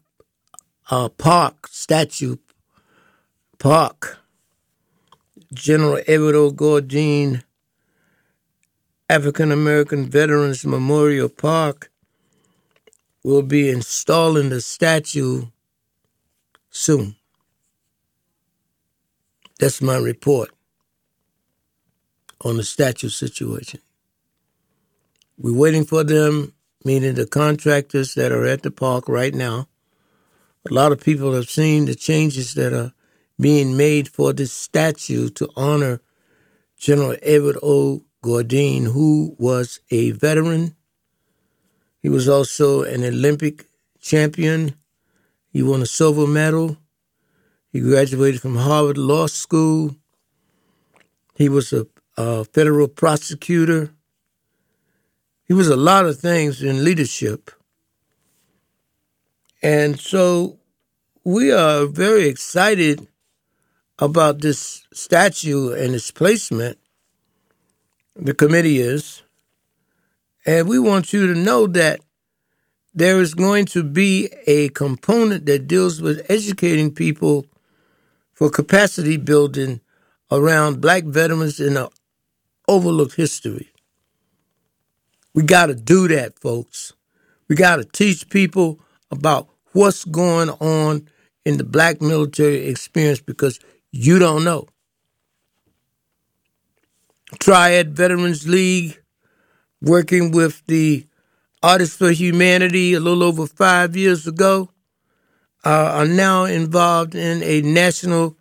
uh, 0.91 1.11
Park 1.11 1.69
statue, 1.69 2.37
Park, 3.59 4.21
General 5.53 6.01
Edward 6.07 6.35
O. 6.35 6.51
Gourdin 6.51 7.43
African 9.09 9.53
American 9.53 10.09
Veterans 10.09 10.65
Memorial 10.65 11.29
Park 11.29 11.91
will 13.23 13.43
be 13.43 13.69
installing 13.71 14.49
the 14.49 14.61
statue 14.61 15.47
soon. 16.71 17.17
That's 19.61 19.81
my 19.81 19.97
report 19.97 20.51
on 22.45 22.57
the 22.57 22.65
statue 22.65 23.09
situation. 23.09 23.81
We're 25.39 25.57
waiting 25.57 25.85
for 25.85 26.05
them, 26.05 26.53
meaning 26.85 27.15
the 27.15 27.27
contractors 27.27 28.15
that 28.15 28.33
are 28.33 28.47
at 28.47 28.63
the 28.63 28.71
park 28.71 29.09
right 29.09 29.35
now, 29.35 29.69
a 30.69 30.75
lot 30.75 30.93
of 30.93 31.01
people 31.01 31.35
have 31.35 31.51
seen 31.51 31.87
the 31.87 31.95
changes 31.95 32.55
that 32.55 32.73
are 32.73 32.93
being 33.41 33.77
made 33.77 34.09
for 34.09 34.33
this 34.33 34.53
statue 34.53 35.29
to 35.31 35.49
honor 35.57 36.01
General 36.79 37.17
Edward 37.23 37.59
O. 37.63 38.05
Gourdin, 38.23 38.85
who 38.85 39.37
was 39.39 39.81
a 39.91 40.13
veteran. 40.13 40.77
He 42.01 42.09
was 42.09 42.29
also 42.29 42.83
an 42.83 43.05
Olympic 43.05 43.67
champion. 44.01 44.75
He 45.51 45.63
won 45.63 45.83
a 45.83 45.87
silver 45.87 46.27
medal. 46.27 46.79
He 47.73 47.81
graduated 47.81 48.41
from 48.41 48.57
Harvard 48.57 48.99
Law 48.99 49.27
School. 49.27 49.97
He 51.35 51.49
was 51.49 51.73
a, 51.73 51.87
a 52.17 52.45
federal 52.45 52.89
prosecutor. 52.89 53.91
He 55.45 55.55
was 55.55 55.69
a 55.69 55.77
lot 55.77 56.07
of 56.07 56.19
things 56.19 56.63
in 56.63 56.85
leadership. 56.85 57.51
And 59.63 59.99
so 59.99 60.59
we 61.25 61.53
are 61.53 61.87
very 61.87 62.27
excited 62.27 63.07
about 63.99 64.41
this 64.41 64.85
statue 64.93 65.73
and 65.73 65.95
its 65.95 66.11
placement. 66.11 66.79
The 68.17 68.35
committee 68.35 68.79
is. 68.79 69.23
And 70.45 70.69
we 70.69 70.79
want 70.79 71.13
you 71.13 71.33
to 71.33 71.39
know 71.39 71.67
that 71.69 72.01
there 72.95 73.21
is 73.21 73.35
going 73.35 73.67
to 73.67 73.83
be 73.83 74.29
a 74.47 74.69
component 74.71 75.47
that 75.47 75.67
deals 75.67 76.01
with 76.03 76.27
educating 76.31 76.93
people 76.93 77.47
for 78.35 78.51
capacity 78.51 79.17
building 79.17 79.81
around 80.31 80.81
black 80.81 81.05
veterans 81.05 81.61
in 81.61 81.77
an 81.77 81.89
overlooked 82.69 83.15
history. 83.15 83.71
We 85.35 85.45
got 85.45 85.67
to 85.67 85.75
do 85.75 86.09
that, 86.09 86.39
folks. 86.39 86.93
We 87.49 87.57
got 87.57 87.77
to 87.77 87.85
teach 87.85 88.29
people 88.29 88.81
about 89.11 89.49
what's 89.73 90.05
going 90.05 90.51
on 90.51 91.09
in 91.45 91.57
the 91.57 91.65
black 91.65 92.03
military 92.03 92.67
experience 92.67 93.21
because 93.21 93.59
you 93.91 94.19
don't 94.19 94.45
know. 94.45 94.67
Triad 97.39 97.95
Veterans 97.95 98.47
League, 98.47 99.01
working 99.81 100.31
with 100.31 100.63
the 100.67 101.07
Artists 101.63 101.97
for 101.97 102.11
Humanity 102.11 102.95
a 102.95 103.01
little 103.01 103.23
over 103.23 103.47
five 103.47 103.97
years 103.97 104.27
ago, 104.27 104.71
uh, 105.65 105.93
are 105.95 106.07
now 106.07 106.45
involved 106.45 107.15
in 107.15 107.43
a 107.43 107.63
national 107.63 108.37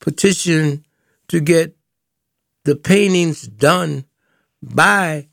petition 0.00 0.84
to 1.28 1.40
get 1.40 1.76
the 2.64 2.76
paintings 2.76 3.42
done 3.42 4.04
by 4.62 5.28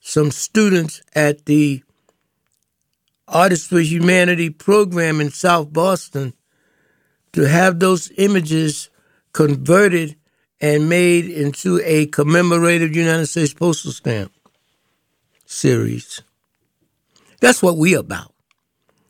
some 0.00 0.30
students 0.30 1.02
at 1.14 1.44
the 1.46 1.82
Artists 3.28 3.66
for 3.66 3.80
Humanity 3.80 4.50
program 4.50 5.20
in 5.20 5.30
South 5.30 5.72
Boston 5.72 6.32
to 7.32 7.48
have 7.48 7.80
those 7.80 8.10
images 8.16 8.88
converted 9.32 10.16
and 10.60 10.88
made 10.88 11.26
into 11.26 11.80
a 11.84 12.06
commemorative 12.06 12.96
United 12.96 13.26
States 13.26 13.52
postal 13.52 13.92
stamp 13.92 14.32
series. 15.44 16.22
That's 17.40 17.62
what 17.62 17.76
we 17.76 17.94
about. 17.94 18.32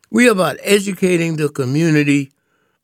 We 0.09 0.27
about 0.27 0.57
educating 0.61 1.37
the 1.37 1.49
community 1.49 2.31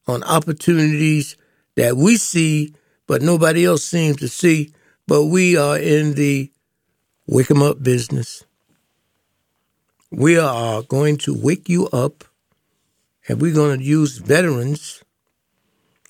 on 0.08 0.23
opportunities 0.23 1.38
that 1.76 1.95
we 1.95 2.17
see, 2.17 2.76
but 3.08 3.21
nobody 3.21 3.65
else 3.65 3.84
seems 3.84 4.17
to 4.17 4.28
see. 4.28 4.73
But 5.08 5.26
we 5.26 5.58
are 5.58 5.78
in 5.78 6.13
the 6.15 6.52
wake 7.28 7.49
wake 7.49 7.52
'em 7.52 7.62
up 7.62 7.84
business. 7.84 8.43
We 10.12 10.38
are 10.38 10.84
going 10.84 11.17
to 11.17 11.34
wake 11.34 11.69
you 11.69 11.88
up, 11.89 12.23
and 13.28 13.41
we're 13.41 13.54
going 13.54 13.80
to 13.80 13.86
use 13.86 14.17
veterans 14.17 15.04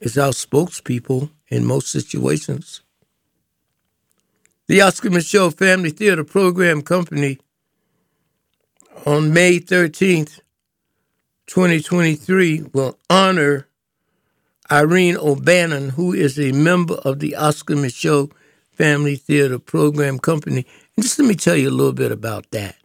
as 0.02 0.18
our 0.18 0.32
spokespeople 0.32 1.30
in 1.54 1.64
most 1.66 1.90
situations. 1.90 2.82
The 4.68 4.82
Oscar 4.82 5.12
Micheaux 5.12 5.56
Family 5.56 5.92
Theater 5.92 6.24
Program 6.24 6.82
Company 6.82 7.38
on 9.06 9.32
May 9.32 9.60
13th, 9.60 10.40
2023, 11.46 12.64
will 12.74 12.98
honor 13.08 13.68
Irene 14.72 15.16
O'Bannon, 15.18 15.90
who 15.90 16.12
is 16.12 16.40
a 16.40 16.52
member 16.54 16.96
of 16.96 17.20
the 17.20 17.36
Oscar 17.36 17.76
Micheaux 17.76 18.32
Family 18.72 19.16
Theater 19.16 19.60
Program 19.60 20.18
Company. 20.18 20.66
And 20.96 21.04
just 21.04 21.20
let 21.20 21.28
me 21.28 21.36
tell 21.36 21.56
you 21.56 21.70
a 21.70 21.78
little 21.80 21.94
bit 21.94 22.12
about 22.12 22.50
that. 22.50 22.76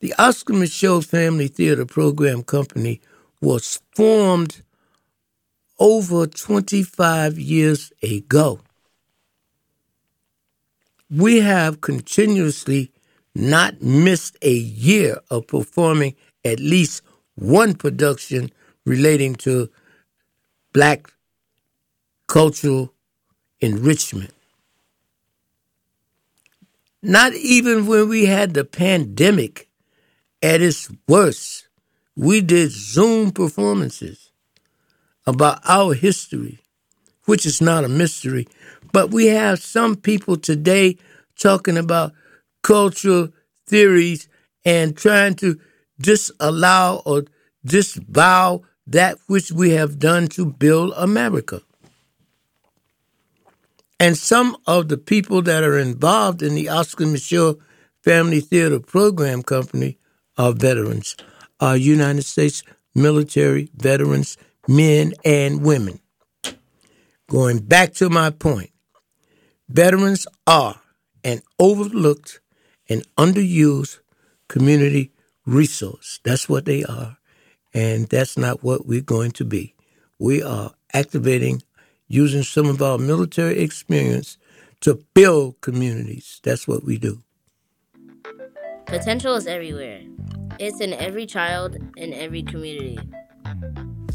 The 0.00 0.14
Oscar 0.18 0.54
Micheaux 0.54 1.04
Family 1.04 1.48
Theater 1.48 1.84
Program 1.84 2.42
Company 2.42 3.02
was 3.42 3.82
formed 3.94 4.62
over 5.78 6.26
25 6.26 7.38
years 7.38 7.92
ago. 8.02 8.60
We 11.10 11.40
have 11.40 11.80
continuously 11.80 12.92
not 13.34 13.80
missed 13.80 14.36
a 14.42 14.52
year 14.52 15.18
of 15.30 15.46
performing 15.46 16.16
at 16.44 16.60
least 16.60 17.02
one 17.36 17.74
production 17.74 18.50
relating 18.84 19.34
to 19.36 19.70
black 20.72 21.12
cultural 22.26 22.92
enrichment. 23.60 24.32
Not 27.02 27.32
even 27.34 27.86
when 27.86 28.08
we 28.08 28.26
had 28.26 28.54
the 28.54 28.64
pandemic 28.64 29.68
at 30.42 30.60
its 30.60 30.90
worst, 31.06 31.68
we 32.16 32.40
did 32.40 32.70
Zoom 32.72 33.30
performances 33.30 34.27
about 35.28 35.60
our 35.68 35.92
history, 35.92 36.58
which 37.26 37.44
is 37.44 37.60
not 37.60 37.84
a 37.84 37.88
mystery. 37.88 38.48
But 38.92 39.10
we 39.10 39.26
have 39.26 39.58
some 39.58 39.94
people 39.94 40.38
today 40.38 40.96
talking 41.38 41.76
about 41.76 42.14
cultural 42.62 43.28
theories 43.66 44.26
and 44.64 44.96
trying 44.96 45.34
to 45.34 45.60
disallow 46.00 47.02
or 47.04 47.24
disavow 47.64 48.62
that 48.86 49.18
which 49.26 49.52
we 49.52 49.70
have 49.70 49.98
done 49.98 50.28
to 50.28 50.46
build 50.46 50.94
America. 50.96 51.60
And 54.00 54.16
some 54.16 54.56
of 54.66 54.88
the 54.88 54.96
people 54.96 55.42
that 55.42 55.62
are 55.62 55.78
involved 55.78 56.42
in 56.42 56.54
the 56.54 56.70
Oscar 56.70 57.04
Micheaux 57.04 57.60
Family 58.02 58.40
Theater 58.40 58.80
Program 58.80 59.42
Company 59.42 59.98
are 60.38 60.52
veterans, 60.52 61.16
are 61.60 61.76
United 61.76 62.24
States 62.24 62.62
military 62.94 63.70
veterans, 63.76 64.38
men 64.68 65.14
and 65.24 65.62
women. 65.64 65.98
Going 67.28 67.58
back 67.58 67.94
to 67.94 68.08
my 68.08 68.30
point, 68.30 68.70
veterans 69.68 70.26
are 70.46 70.80
an 71.24 71.40
overlooked 71.58 72.40
and 72.88 73.04
underused 73.16 73.98
community 74.48 75.12
resource. 75.46 76.20
That's 76.22 76.48
what 76.48 76.66
they 76.66 76.84
are. 76.84 77.16
And 77.74 78.08
that's 78.08 78.38
not 78.38 78.62
what 78.62 78.86
we're 78.86 79.00
going 79.00 79.32
to 79.32 79.44
be. 79.44 79.74
We 80.18 80.42
are 80.42 80.72
activating 80.94 81.62
using 82.06 82.42
some 82.42 82.66
of 82.66 82.80
our 82.82 82.98
military 82.98 83.58
experience 83.60 84.38
to 84.80 85.04
build 85.14 85.60
communities. 85.60 86.40
That's 86.42 86.66
what 86.66 86.84
we 86.84 86.98
do. 86.98 87.22
Potential 88.86 89.34
is 89.34 89.46
everywhere. 89.46 90.00
It's 90.58 90.80
in 90.80 90.94
every 90.94 91.26
child 91.26 91.76
in 91.96 92.14
every 92.14 92.42
community. 92.42 92.98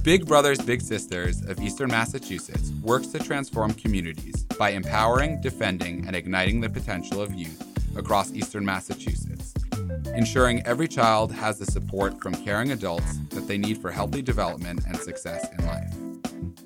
Big 0.03 0.25
Brothers 0.25 0.59
Big 0.59 0.81
Sisters 0.81 1.41
of 1.43 1.61
Eastern 1.61 1.89
Massachusetts 1.89 2.73
works 2.81 3.07
to 3.07 3.19
transform 3.19 3.73
communities 3.73 4.43
by 4.59 4.71
empowering, 4.71 5.39
defending, 5.39 6.05
and 6.05 6.13
igniting 6.13 6.59
the 6.59 6.69
potential 6.69 7.21
of 7.21 7.33
youth 7.33 7.63
across 7.97 8.33
Eastern 8.33 8.65
Massachusetts, 8.65 9.53
ensuring 10.13 10.61
every 10.65 10.89
child 10.89 11.31
has 11.31 11.57
the 11.57 11.65
support 11.65 12.21
from 12.21 12.33
caring 12.43 12.73
adults 12.73 13.17
that 13.29 13.47
they 13.47 13.57
need 13.57 13.77
for 13.77 13.91
healthy 13.91 14.21
development 14.21 14.81
and 14.85 14.97
success 14.97 15.47
in 15.57 15.65
life. 15.65 15.95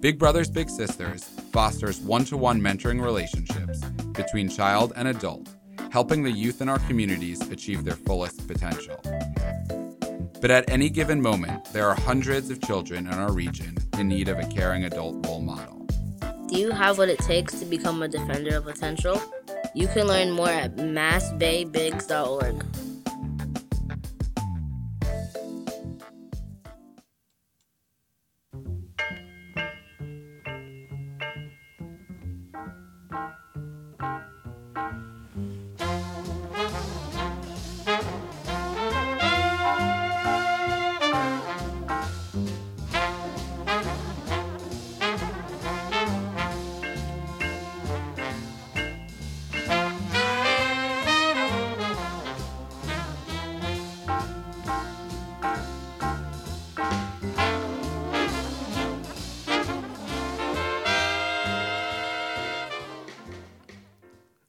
Big 0.02 0.18
Brothers 0.18 0.50
Big 0.50 0.68
Sisters 0.68 1.24
fosters 1.52 2.00
one 2.00 2.26
to 2.26 2.38
one 2.38 2.60
mentoring 2.60 3.04
relationships 3.04 3.82
between 4.14 4.50
child 4.50 4.94
and 4.96 5.10
adult, 5.10 5.48
helping 5.92 6.24
the 6.24 6.32
youth 6.32 6.60
in 6.60 6.70
our 6.70 6.80
communities 6.80 7.48
achieve 7.52 7.86
their 7.86 7.98
fullest 7.98 8.48
potential. 8.48 9.00
But 10.40 10.52
at 10.52 10.70
any 10.70 10.90
given 10.90 11.22
moment, 11.22 11.66
there 11.74 11.90
are 11.90 11.96
hundreds 11.96 12.50
of 12.50 12.62
children 12.62 13.08
in 13.08 13.14
our 13.14 13.32
region 13.32 13.78
in 13.98 14.08
need 14.08 14.28
of 14.28 14.38
a 14.38 14.48
caring 14.48 14.84
adult 14.84 15.26
role 15.26 15.42
model. 15.42 15.88
Do 16.48 16.60
you 16.60 16.72
have 16.72 16.98
what 16.98 17.10
it 17.10 17.20
takes 17.20 17.60
to 17.60 17.66
become 17.66 18.02
a 18.04 18.08
defender 18.08 18.58
of 18.58 18.66
potential? 18.66 19.22
You 19.74 19.88
can 19.88 20.08
learn 20.08 20.32
more 20.32 20.50
at 20.50 20.78
massbaybigs.org. 20.78 22.87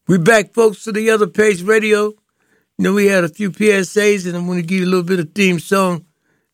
We 0.08 0.16
back, 0.16 0.54
folks, 0.54 0.84
to 0.84 0.92
the 0.92 1.10
other 1.10 1.26
page 1.26 1.62
radio. 1.62 2.04
You 2.06 2.14
know, 2.78 2.94
we 2.94 3.08
had 3.08 3.24
a 3.24 3.28
few 3.28 3.50
PSAs, 3.50 4.26
and 4.26 4.34
I'm 4.34 4.46
going 4.46 4.58
to 4.58 4.66
give 4.66 4.78
you 4.78 4.86
a 4.86 4.88
little 4.88 5.02
bit 5.02 5.20
of 5.20 5.34
theme 5.34 5.58
song, 5.58 6.06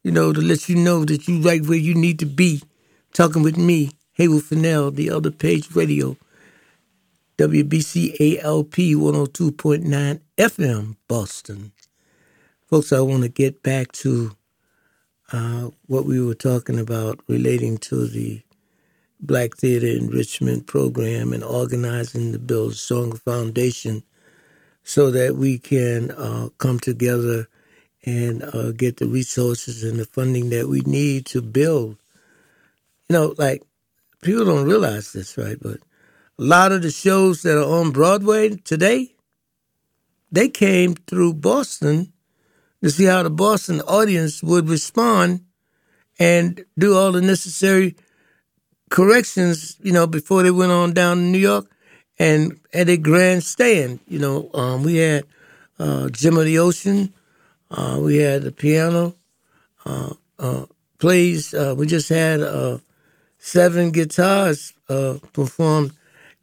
you 0.03 0.11
know, 0.11 0.33
to 0.33 0.41
let 0.41 0.69
you 0.69 0.75
know 0.75 1.05
that 1.05 1.29
you 1.29 1.41
right 1.41 1.65
where 1.65 1.79
you 1.79 1.95
need 1.95 2.19
to 2.19 2.27
be. 2.27 2.65
Talking 3.13 3.45
with 3.45 3.57
me, 3.57 3.93
Haywood 4.15 4.43
Fennell, 4.43 4.91
the 4.91 5.09
other 5.09 5.31
page 5.31 5.73
radio, 5.73 6.17
WBCALP 7.39 8.97
102.9 8.97 10.21
FM, 10.37 10.97
Boston. 11.07 11.71
Folks, 12.67 12.93
I 12.93 13.03
want 13.03 13.23
to 13.23 13.29
get 13.29 13.63
back 13.63 13.93
to 13.93 14.33
uh, 15.31 15.71
what 15.87 16.07
we 16.07 16.21
were 16.21 16.35
talking 16.35 16.81
about 16.81 17.21
relating 17.29 17.79
to 17.79 18.09
the 18.09 18.43
Black 19.27 19.57
Theater 19.57 19.87
Enrichment 19.87 20.67
Program 20.67 21.33
and 21.33 21.43
organizing 21.43 22.33
to 22.33 22.39
build 22.39 22.73
a 22.73 22.75
stronger 22.75 23.17
foundation 23.17 24.03
so 24.83 25.11
that 25.11 25.37
we 25.37 25.59
can 25.59 26.11
uh, 26.11 26.51
come 26.59 26.79
together 26.79 27.49
and 28.05 28.43
uh, 28.43 28.73
get 28.73 28.99
the 28.99 29.07
resources 29.07 29.83
and 29.83 29.99
the 29.99 30.05
funding 30.05 30.51
that 30.51 30.69
we 30.69 30.81
need 30.81 31.25
to 31.27 31.41
build. 31.41 31.97
You 33.09 33.15
know, 33.15 33.35
like 33.39 33.63
people 34.21 34.45
don't 34.45 34.67
realize 34.67 35.13
this, 35.13 35.39
right? 35.39 35.57
But 35.61 35.79
a 36.39 36.43
lot 36.43 36.73
of 36.73 36.83
the 36.83 36.91
shows 36.91 37.43
that 37.43 37.57
are 37.59 37.81
on 37.81 37.93
Broadway 37.93 38.57
today, 38.57 39.15
they 40.31 40.49
came 40.49 40.95
through 40.95 41.35
Boston 41.35 42.13
to 42.83 42.91
see 42.91 43.05
how 43.05 43.23
the 43.23 43.31
Boston 43.31 43.81
audience 43.83 44.43
would 44.43 44.69
respond 44.69 45.41
and 46.19 46.65
do 46.79 46.97
all 46.97 47.13
the 47.13 47.23
necessary 47.23 47.97
corrections, 48.95 49.77
you 49.83 49.91
know, 49.91 50.07
before 50.07 50.45
they 50.45 50.53
went 50.53 50.71
on 50.71 50.93
down 50.93 51.17
to 51.17 51.23
New 51.25 51.39
York 51.39 51.67
and 52.17 52.61
at 52.73 52.89
a 52.89 52.97
grandstand. 52.97 53.99
You 54.07 54.21
know, 54.21 54.51
um, 54.55 54.85
we 54.85 54.97
had 54.99 55.25
uh, 55.81 56.11
Gem 56.11 56.37
of 56.37 56.45
the 56.45 56.61
Ocean, 56.61 57.13
uh, 57.73 57.99
we 58.01 58.19
had 58.19 58.43
the 58.43 58.53
piano 58.53 59.17
uh, 59.85 60.15
uh 60.39 60.67
plays. 60.99 61.53
Uh, 61.53 61.75
we 61.77 61.89
just 61.89 62.09
had 62.09 62.41
uh, 62.41 62.79
seven 63.39 63.91
guitars 63.91 64.73
performed 65.33 65.93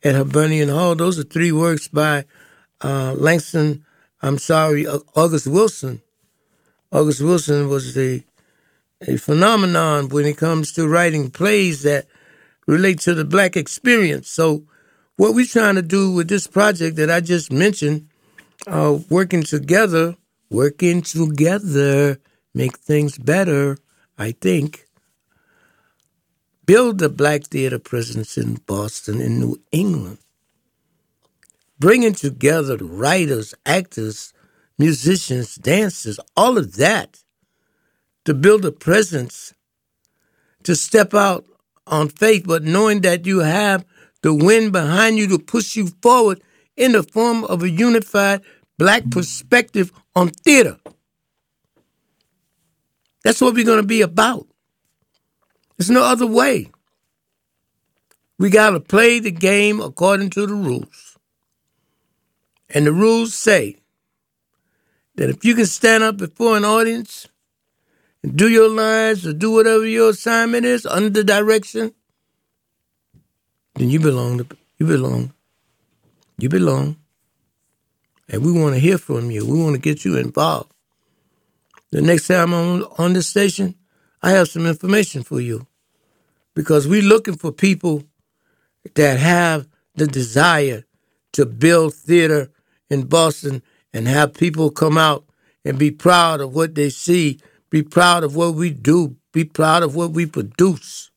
at 0.03 0.15
Hibernian 0.15 0.67
Hall. 0.67 0.93
Those 0.93 1.17
are 1.19 1.23
three 1.23 1.53
works 1.53 1.87
by 1.87 2.25
Langston. 2.83 3.85
I'm 4.21 4.37
sorry, 4.37 4.85
August 5.15 5.47
Wilson. 5.47 6.01
August 6.91 7.21
Wilson 7.21 7.69
was 7.69 7.95
the 7.95 8.23
a 9.07 9.15
phenomenon 9.15 10.09
when 10.09 10.25
it 10.25 10.37
comes 10.37 10.73
to 10.73 10.87
writing 10.87 11.31
plays 11.31 11.83
that 11.83 12.05
relate 12.67 12.99
to 13.01 13.13
the 13.13 13.25
black 13.25 13.55
experience. 13.55 14.29
So, 14.29 14.63
what 15.17 15.35
we're 15.35 15.45
trying 15.45 15.75
to 15.75 15.81
do 15.81 16.11
with 16.11 16.27
this 16.27 16.47
project 16.47 16.95
that 16.95 17.11
I 17.11 17.19
just 17.19 17.51
mentioned, 17.51 18.07
uh, 18.67 18.99
working 19.09 19.43
together, 19.43 20.15
working 20.49 21.01
together, 21.01 22.19
make 22.53 22.77
things 22.79 23.17
better, 23.17 23.77
I 24.17 24.31
think. 24.31 24.87
Build 26.65 27.01
a 27.01 27.09
black 27.09 27.45
theater 27.45 27.79
presence 27.79 28.37
in 28.37 28.55
Boston 28.65 29.21
and 29.21 29.39
New 29.39 29.61
England. 29.71 30.19
Bringing 31.79 32.13
together 32.13 32.77
writers, 32.77 33.53
actors, 33.65 34.33
musicians, 34.77 35.55
dancers, 35.55 36.19
all 36.37 36.57
of 36.57 36.75
that 36.77 37.23
to 38.25 38.33
build 38.33 38.65
a 38.65 38.71
presence, 38.71 39.53
to 40.63 40.75
step 40.75 41.13
out 41.13 41.45
on 41.91 42.07
faith, 42.09 42.45
but 42.47 42.63
knowing 42.63 43.01
that 43.01 43.25
you 43.27 43.39
have 43.39 43.85
the 44.21 44.33
wind 44.33 44.71
behind 44.71 45.17
you 45.17 45.27
to 45.27 45.37
push 45.37 45.75
you 45.75 45.87
forward 46.01 46.41
in 46.77 46.93
the 46.93 47.03
form 47.03 47.43
of 47.43 47.61
a 47.61 47.69
unified 47.69 48.41
black 48.77 49.09
perspective 49.11 49.91
on 50.15 50.29
theater. 50.29 50.77
That's 53.23 53.41
what 53.41 53.53
we're 53.53 53.65
going 53.65 53.81
to 53.81 53.87
be 53.87 54.01
about. 54.01 54.47
There's 55.77 55.91
no 55.91 56.03
other 56.03 56.25
way. 56.25 56.71
We 58.39 58.49
got 58.49 58.71
to 58.71 58.79
play 58.79 59.19
the 59.19 59.31
game 59.31 59.79
according 59.79 60.31
to 60.31 60.47
the 60.47 60.55
rules. 60.55 61.17
And 62.69 62.87
the 62.87 62.91
rules 62.91 63.35
say 63.35 63.77
that 65.15 65.29
if 65.29 65.43
you 65.45 65.53
can 65.53 65.65
stand 65.65 66.03
up 66.03 66.17
before 66.17 66.57
an 66.57 66.65
audience 66.65 67.27
do 68.23 68.49
your 68.49 68.69
lines 68.69 69.25
or 69.25 69.33
do 69.33 69.51
whatever 69.51 69.85
your 69.85 70.11
assignment 70.11 70.65
is 70.65 70.85
under 70.85 71.23
direction, 71.23 71.93
then 73.75 73.89
you 73.89 73.99
belong 73.99 74.37
to 74.37 74.47
you 74.77 74.87
belong. 74.87 75.31
You 76.39 76.49
belong. 76.49 76.97
And 78.27 78.43
we 78.43 78.51
want 78.51 78.73
to 78.73 78.79
hear 78.79 78.97
from 78.97 79.29
you. 79.29 79.45
We 79.45 79.61
want 79.61 79.75
to 79.75 79.79
get 79.81 80.03
you 80.03 80.17
involved. 80.17 80.71
The 81.91 82.01
next 82.01 82.27
time 82.27 82.51
I'm 82.51 82.81
on, 82.81 82.83
on 82.97 83.13
this 83.13 83.27
station, 83.27 83.75
I 84.23 84.31
have 84.31 84.47
some 84.47 84.65
information 84.65 85.21
for 85.21 85.39
you. 85.39 85.67
Because 86.55 86.87
we're 86.87 87.03
looking 87.03 87.35
for 87.35 87.51
people 87.51 88.03
that 88.95 89.19
have 89.19 89.67
the 89.93 90.07
desire 90.07 90.83
to 91.33 91.45
build 91.45 91.93
theater 91.93 92.49
in 92.89 93.03
Boston 93.03 93.61
and 93.93 94.07
have 94.07 94.33
people 94.33 94.71
come 94.71 94.97
out 94.97 95.25
and 95.63 95.77
be 95.77 95.91
proud 95.91 96.41
of 96.41 96.55
what 96.55 96.73
they 96.73 96.89
see 96.89 97.39
be 97.71 97.81
proud 97.81 98.23
of 98.23 98.35
what 98.35 98.53
we 98.53 98.69
do. 98.69 99.15
Be 99.31 99.45
proud 99.45 99.81
of 99.81 99.95
what 99.95 100.11
we 100.11 100.25
produce. 100.25 101.09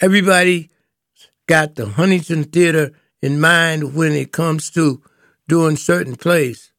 Everybody 0.00 0.70
got 1.46 1.74
the 1.74 1.86
Huntington 1.86 2.44
Theater 2.44 2.92
in 3.20 3.38
mind 3.40 3.94
when 3.94 4.12
it 4.12 4.32
comes 4.32 4.70
to 4.70 5.02
doing 5.48 5.76
certain 5.76 6.16
plays. 6.16 6.72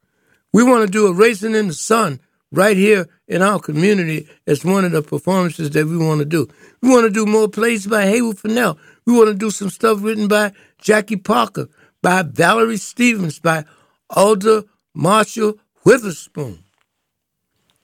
We 0.51 0.63
want 0.63 0.85
to 0.85 0.91
do 0.91 1.07
a 1.07 1.13
Raisin 1.13 1.53
in 1.53 1.67
the 1.67 1.73
Sun 1.73 2.19
right 2.51 2.75
here 2.75 3.07
in 3.27 3.43
our 3.43 3.59
community 3.59 4.27
as 4.47 4.65
one 4.65 4.83
of 4.83 4.91
the 4.91 5.03
performances 5.03 5.69
that 5.71 5.85
we 5.85 5.97
want 5.97 6.19
to 6.19 6.25
do. 6.25 6.47
We 6.81 6.89
want 6.89 7.05
to 7.05 7.11
do 7.11 7.25
more 7.25 7.47
plays 7.47 7.85
by 7.85 8.07
Haywood 8.07 8.39
Fennell. 8.39 8.79
We 9.05 9.13
want 9.13 9.27
to 9.29 9.35
do 9.35 9.51
some 9.51 9.69
stuff 9.69 9.99
written 10.01 10.27
by 10.27 10.53
Jackie 10.79 11.17
Parker, 11.17 11.69
by 12.01 12.23
Valerie 12.23 12.77
Stevens, 12.77 13.39
by 13.39 13.63
Alder 14.09 14.63
Marshall 14.95 15.59
Witherspoon. 15.85 16.62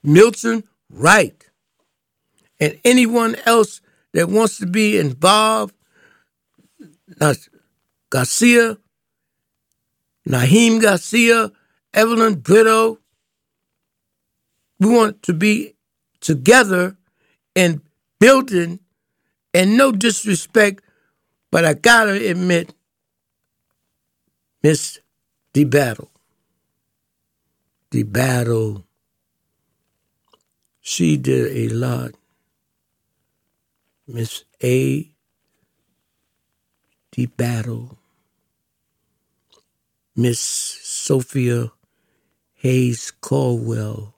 Milton 0.02 0.64
Wright, 0.88 1.48
and 2.58 2.78
anyone 2.84 3.36
else 3.46 3.80
that 4.12 4.28
wants 4.28 4.58
to 4.58 4.66
be 4.66 4.98
involved, 4.98 5.74
Garcia, 8.10 8.78
Naheem 10.28 10.80
Garcia, 10.80 11.52
Evelyn 11.92 12.36
Brito. 12.36 12.98
We 14.78 14.88
want 14.88 15.22
to 15.24 15.34
be 15.34 15.74
together 16.20 16.96
and 17.54 17.82
building, 18.18 18.80
and 19.52 19.76
no 19.76 19.92
disrespect, 19.92 20.82
but 21.50 21.64
I 21.64 21.74
gotta 21.74 22.30
admit, 22.30 22.74
Miss 24.62 25.00
the 25.54 25.64
battle. 25.64 26.10
The 27.90 28.02
battle 28.04 28.86
she 30.80 31.16
did 31.16 31.56
a 31.56 31.74
lot. 31.74 32.12
Miss 34.06 34.44
A. 34.62 35.10
D. 37.12 37.26
Battle, 37.26 37.98
Miss 40.14 40.40
Sophia 40.40 41.72
Hayes 42.54 43.10
Caldwell, 43.20 44.14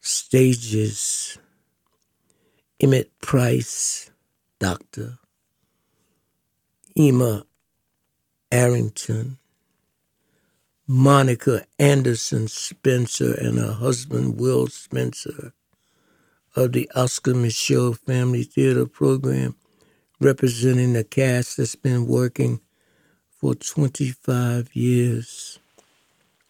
Stages, 0.00 1.38
Emmett 2.78 3.10
Price, 3.20 4.10
Doctor, 4.58 5.18
Emma 6.96 7.44
Arrington, 8.50 9.38
Monica 10.94 11.64
Anderson 11.78 12.48
Spencer 12.48 13.32
and 13.32 13.58
her 13.58 13.72
husband 13.72 14.38
Will 14.38 14.66
Spencer 14.66 15.54
of 16.54 16.72
the 16.72 16.90
Oscar 16.94 17.32
Micheaux 17.32 17.98
Family 17.98 18.42
Theater 18.42 18.84
Program, 18.84 19.56
representing 20.20 20.92
the 20.92 21.02
cast 21.02 21.56
that's 21.56 21.76
been 21.76 22.06
working 22.06 22.60
for 23.30 23.54
25 23.54 24.76
years 24.76 25.58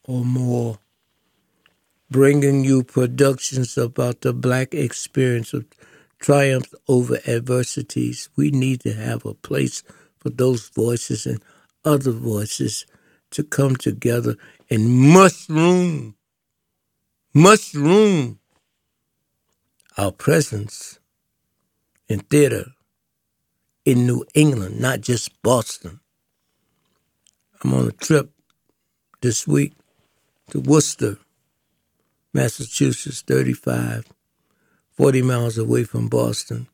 or 0.02 0.24
more, 0.24 0.80
bringing 2.10 2.64
you 2.64 2.82
productions 2.82 3.78
about 3.78 4.22
the 4.22 4.32
black 4.32 4.74
experience 4.74 5.52
of 5.52 5.66
triumph 6.18 6.74
over 6.88 7.18
adversities. 7.28 8.28
We 8.34 8.50
need 8.50 8.80
to 8.80 8.92
have 8.92 9.24
a 9.24 9.34
place 9.34 9.84
for 10.18 10.30
those 10.30 10.68
voices 10.68 11.26
and 11.26 11.40
other 11.84 12.10
voices 12.10 12.86
to 13.32 13.44
come 13.44 13.76
together 13.76 14.36
and 14.70 14.88
mushroom, 14.88 16.14
mushroom 17.34 18.38
our 19.96 20.12
presence 20.12 20.98
in 22.08 22.20
theater 22.20 22.64
in 23.84 24.06
New 24.06 24.24
England, 24.34 24.80
not 24.80 25.00
just 25.00 25.42
Boston. 25.42 26.00
I'm 27.62 27.74
on 27.74 27.88
a 27.88 27.92
trip 27.92 28.30
this 29.20 29.46
week 29.46 29.74
to 30.50 30.60
Worcester, 30.60 31.18
Massachusetts, 32.32 33.22
35, 33.22 34.06
40 34.92 35.22
miles 35.22 35.58
away 35.58 35.84
from 35.84 36.08
Boston, 36.08 36.68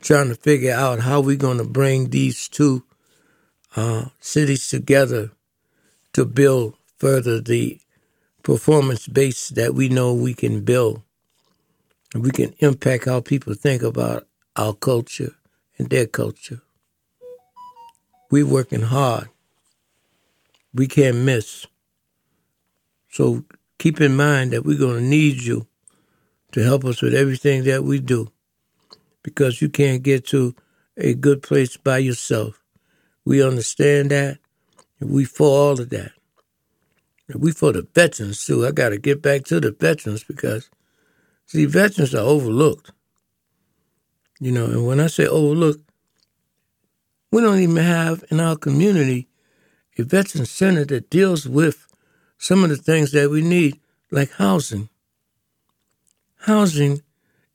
trying 0.00 0.28
to 0.28 0.34
figure 0.34 0.72
out 0.72 1.00
how 1.00 1.20
we're 1.20 1.36
going 1.36 1.58
to 1.58 1.64
bring 1.64 2.10
these 2.10 2.48
two 2.48 2.84
uh, 3.76 4.06
cities 4.20 4.68
together 4.68 5.30
to 6.12 6.24
build 6.24 6.74
further 6.96 7.40
the 7.40 7.78
performance 8.42 9.06
base 9.06 9.50
that 9.50 9.74
we 9.74 9.88
know 9.88 10.14
we 10.14 10.34
can 10.34 10.62
build 10.62 11.02
we 12.14 12.30
can 12.30 12.54
impact 12.58 13.06
how 13.06 13.20
people 13.20 13.54
think 13.54 13.82
about 13.82 14.26
our 14.54 14.72
culture 14.72 15.34
and 15.78 15.90
their 15.90 16.06
culture. 16.06 16.62
We're 18.30 18.46
working 18.46 18.82
hard. 18.82 19.28
We 20.72 20.86
can't 20.86 21.18
miss. 21.18 21.66
So 23.10 23.44
keep 23.78 24.00
in 24.00 24.16
mind 24.16 24.52
that 24.52 24.64
we're 24.64 24.78
going 24.78 24.96
to 25.02 25.08
need 25.08 25.42
you 25.42 25.66
to 26.52 26.62
help 26.62 26.84
us 26.84 27.02
with 27.02 27.14
everything 27.14 27.64
that 27.64 27.84
we 27.84 27.98
do 27.98 28.30
because 29.22 29.60
you 29.60 29.68
can't 29.68 30.02
get 30.02 30.26
to 30.28 30.54
a 30.96 31.14
good 31.14 31.42
place 31.42 31.76
by 31.76 31.98
yourself. 31.98 32.62
We 33.26 33.42
understand 33.42 34.12
that. 34.12 34.38
And 35.00 35.10
we 35.10 35.26
for 35.26 35.48
all 35.48 35.78
of 35.78 35.90
that. 35.90 36.12
And 37.28 37.42
we 37.42 37.50
for 37.52 37.72
the 37.72 37.86
veterans 37.94 38.46
too. 38.46 38.64
I 38.64 38.70
got 38.70 38.90
to 38.90 38.98
get 38.98 39.20
back 39.20 39.44
to 39.46 39.60
the 39.60 39.72
veterans 39.72 40.24
because, 40.24 40.70
see, 41.44 41.66
veterans 41.66 42.14
are 42.14 42.24
overlooked. 42.24 42.92
You 44.40 44.52
know, 44.52 44.66
and 44.66 44.86
when 44.86 45.00
I 45.00 45.08
say 45.08 45.26
overlooked, 45.26 45.82
we 47.32 47.42
don't 47.42 47.58
even 47.58 47.76
have 47.76 48.24
in 48.30 48.38
our 48.38 48.56
community 48.56 49.28
a 49.98 50.04
veteran 50.04 50.46
center 50.46 50.84
that 50.84 51.10
deals 51.10 51.48
with 51.48 51.86
some 52.38 52.62
of 52.62 52.70
the 52.70 52.76
things 52.76 53.12
that 53.12 53.30
we 53.30 53.42
need, 53.42 53.80
like 54.10 54.30
housing. 54.32 54.88
Housing 56.40 57.02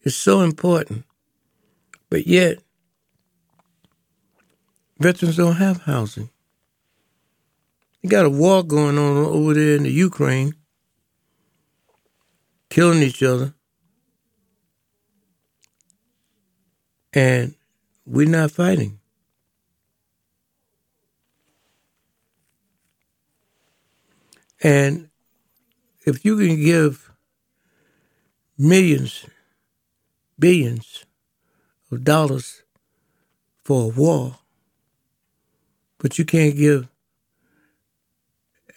is 0.01 0.17
so 0.17 0.41
important, 0.41 1.05
but 2.09 2.27
yet 2.27 2.57
veterans 5.01 5.37
don't 5.37 5.55
have 5.55 5.81
housing. 5.81 6.29
You 8.01 8.09
got 8.09 8.25
a 8.25 8.29
war 8.29 8.63
going 8.63 8.97
on 8.97 9.17
over 9.17 9.53
there 9.53 9.75
in 9.75 9.83
the 9.83 9.91
Ukraine, 9.91 10.53
killing 12.69 13.01
each 13.01 13.23
other. 13.23 13.53
And 17.13 17.55
we're 18.05 18.29
not 18.29 18.51
fighting. 18.51 18.99
And 24.63 25.09
if 26.05 26.23
you 26.23 26.37
can 26.37 26.63
give 26.63 27.11
millions, 28.57 29.25
billions 30.37 31.05
of 31.91 32.03
dollars 32.03 32.61
for 33.63 33.85
a 33.85 33.87
war, 33.87 34.37
but 36.01 36.17
you 36.17 36.25
can't 36.25 36.55
give 36.55 36.87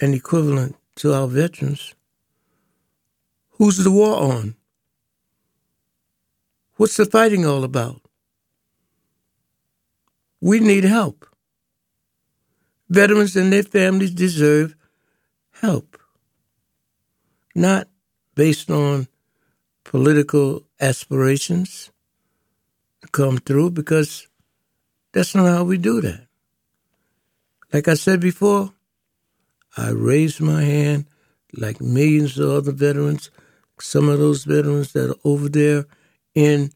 an 0.01 0.13
equivalent 0.13 0.77
to 0.97 1.15
our 1.15 1.27
veterans, 1.27 1.95
who's 3.53 3.79
the 3.79 3.91
war 3.91 4.15
on? 4.17 4.55
What's 6.77 6.99
the 6.99 7.07
fighting 7.07 7.47
all 7.47 7.65
about? 7.65 8.03
We 10.43 10.61
need 10.61 10.85
help. 10.85 11.27
Veterans 12.91 13.35
and 13.37 13.51
their 13.51 13.63
families 13.63 14.11
deserve 14.11 14.77
help, 15.63 15.97
not 17.55 17.89
based 18.35 18.71
on 18.71 19.09
political 19.85 20.65
aspirations 20.79 21.91
to 23.01 23.09
come 23.09 23.39
through, 23.39 23.71
because 23.71 24.29
that's 25.13 25.35
not 25.35 25.47
how 25.47 25.65
we 25.65 25.79
do 25.79 26.03
that. 26.03 26.24
Like 27.75 27.89
I 27.89 27.95
said 27.95 28.21
before, 28.21 28.73
I 29.77 29.91
raised 29.91 30.41
my 30.41 30.63
hand 30.63 31.07
like 31.53 31.81
millions 31.81 32.39
of 32.39 32.49
other 32.49 32.71
veterans, 32.71 33.33
some 33.81 34.09
of 34.09 34.21
those 34.21 34.45
veterans 34.45 34.93
that 34.93 35.11
are 35.11 35.19
over 35.25 35.49
there 35.49 35.87
in 36.37 36.71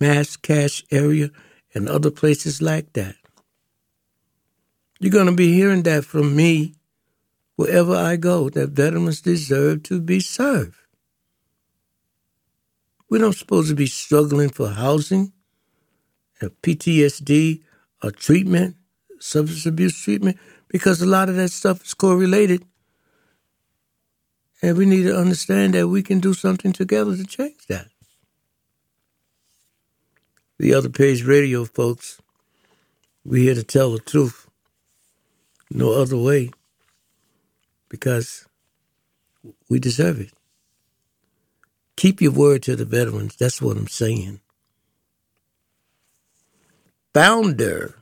Mass 0.00 0.36
Cass 0.36 0.82
area 0.90 1.30
and 1.74 1.88
other 1.88 2.10
places 2.10 2.60
like 2.60 2.92
that. 2.94 3.14
You're 4.98 5.12
going 5.12 5.26
to 5.26 5.32
be 5.32 5.54
hearing 5.54 5.84
that 5.84 6.04
from 6.04 6.34
me 6.34 6.74
wherever 7.54 7.94
I 7.94 8.16
go, 8.16 8.50
that 8.50 8.70
veterans 8.70 9.20
deserve 9.20 9.84
to 9.84 10.00
be 10.00 10.18
served. 10.18 10.74
We're 13.08 13.20
not 13.20 13.36
supposed 13.36 13.68
to 13.68 13.76
be 13.76 13.86
struggling 13.86 14.48
for 14.48 14.70
housing, 14.70 15.32
PTSD, 16.40 17.62
or 18.02 18.10
treatment, 18.10 18.74
substance 19.22 19.66
abuse 19.66 19.98
treatment 20.02 20.36
because 20.68 21.00
a 21.00 21.06
lot 21.06 21.28
of 21.28 21.36
that 21.36 21.50
stuff 21.50 21.84
is 21.84 21.94
correlated. 21.94 22.64
And 24.60 24.76
we 24.76 24.84
need 24.84 25.04
to 25.04 25.16
understand 25.16 25.74
that 25.74 25.88
we 25.88 26.02
can 26.02 26.20
do 26.20 26.34
something 26.34 26.72
together 26.72 27.16
to 27.16 27.24
change 27.24 27.66
that. 27.68 27.88
The 30.58 30.74
other 30.74 30.88
page 30.88 31.24
radio 31.24 31.64
folks, 31.64 32.20
we're 33.24 33.44
here 33.44 33.54
to 33.54 33.64
tell 33.64 33.92
the 33.92 33.98
truth. 33.98 34.48
No 35.70 35.92
other 35.92 36.16
way. 36.16 36.50
Because 37.88 38.46
we 39.68 39.78
deserve 39.78 40.20
it. 40.20 40.32
Keep 41.96 42.20
your 42.20 42.32
word 42.32 42.62
to 42.64 42.76
the 42.76 42.84
veterans. 42.84 43.36
That's 43.36 43.60
what 43.60 43.76
I'm 43.76 43.88
saying. 43.88 44.40
Founder 47.12 48.01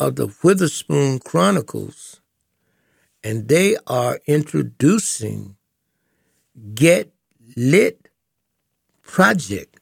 of 0.00 0.16
the 0.16 0.34
Witherspoon 0.42 1.18
Chronicles, 1.18 2.22
and 3.22 3.48
they 3.48 3.76
are 3.86 4.18
introducing 4.26 5.56
Get 6.74 7.12
Lit 7.54 8.08
Project, 9.02 9.78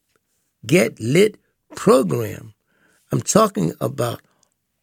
Get 0.66 0.98
Lit 0.98 1.38
program. 1.76 2.52
I'm 3.12 3.20
talking 3.20 3.74
about 3.80 4.20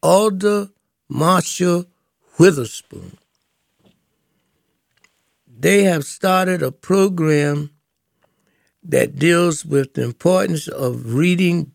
Alder 0.01 0.69
Marshall 1.09 1.85
Witherspoon. 2.39 3.17
They 5.45 5.83
have 5.83 6.05
started 6.05 6.63
a 6.63 6.71
program 6.71 7.71
that 8.83 9.19
deals 9.19 9.65
with 9.65 9.95
the 9.95 10.03
importance 10.03 10.69
of 10.69 11.13
reading 11.13 11.73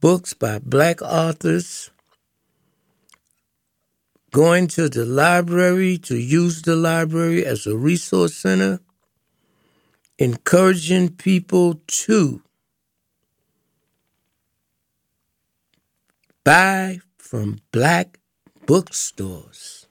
books 0.00 0.34
by 0.34 0.60
black 0.60 1.02
authors 1.02 1.90
going 4.32 4.66
to 4.66 4.88
the 4.88 5.04
library 5.04 5.98
to 5.98 6.16
use 6.16 6.62
the 6.62 6.74
library 6.74 7.44
as 7.44 7.66
a 7.66 7.76
resource 7.76 8.34
center, 8.34 8.80
encouraging 10.18 11.10
people 11.10 11.80
to 11.86 12.42
buy 16.44 16.98
from 17.18 17.58
black 17.72 18.18
bookstores. 18.66 19.86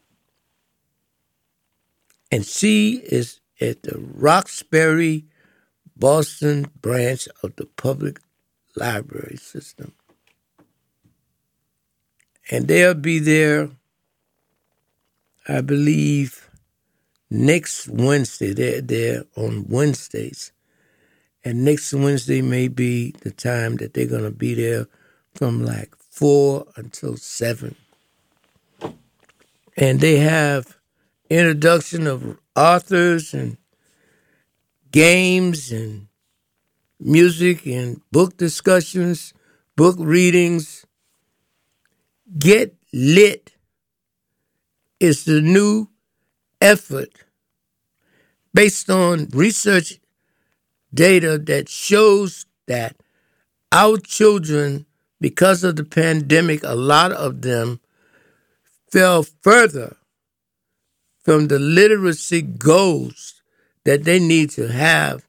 And 2.32 2.46
she 2.46 2.96
is 2.96 3.40
at 3.60 3.84
the 3.84 4.00
Roxbury, 4.00 5.26
Boston 5.96 6.66
branch 6.82 7.28
of 7.44 7.56
the 7.58 7.66
public 7.66 8.20
library 8.76 9.38
system. 9.38 9.94
And 12.50 12.68
they'll 12.68 12.96
be 12.96 13.20
there 13.20 13.70
I 15.52 15.60
believe, 15.60 16.50
next 17.30 17.90
Wednesday. 17.90 18.54
They're 18.54 18.82
there 18.82 19.26
on 19.36 19.66
Wednesdays. 19.68 20.54
And 21.44 21.66
next 21.66 21.94
Wednesday 21.94 22.42
may 22.42 22.70
be 22.70 23.12
the 23.22 23.32
time 23.32 23.76
that 23.78 23.94
they're 23.94 24.06
going 24.08 24.24
to 24.24 24.32
be 24.32 24.54
there 24.54 24.88
from 25.36 25.66
like 25.66 25.94
4 25.98 26.66
until 26.78 27.18
7. 27.18 27.76
And 29.76 30.00
they 30.00 30.18
have 30.18 30.78
introduction 31.30 32.08
of 32.08 32.38
authors 32.56 33.34
and 33.34 33.58
games 34.92 35.72
and 35.72 36.08
music 37.00 37.66
and 37.66 38.02
book 38.12 38.38
discussions, 38.38 39.34
book 39.76 39.98
readings. 40.00 40.86
Get 42.38 42.76
lit 42.94 43.51
is 45.02 45.26
the 45.26 45.42
new 45.42 45.88
effort 46.62 47.10
based 48.54 48.88
on 48.88 49.28
research 49.34 50.00
data 50.94 51.40
that 51.40 51.68
shows 51.68 52.46
that 52.68 52.96
our 53.72 53.98
children, 53.98 54.86
because 55.20 55.64
of 55.64 55.76
the 55.76 55.84
pandemic, 55.84 56.64
a 56.64 56.76
lot 56.76 57.12
of 57.12 57.42
them 57.42 57.80
fell 58.92 59.24
further 59.24 59.98
from 61.24 61.48
the 61.48 61.58
literacy 61.58 62.44
goals 62.44 63.42
that 63.86 64.04
they 64.04 64.20
need 64.20 64.52
to 64.52 64.68
have 64.68 65.26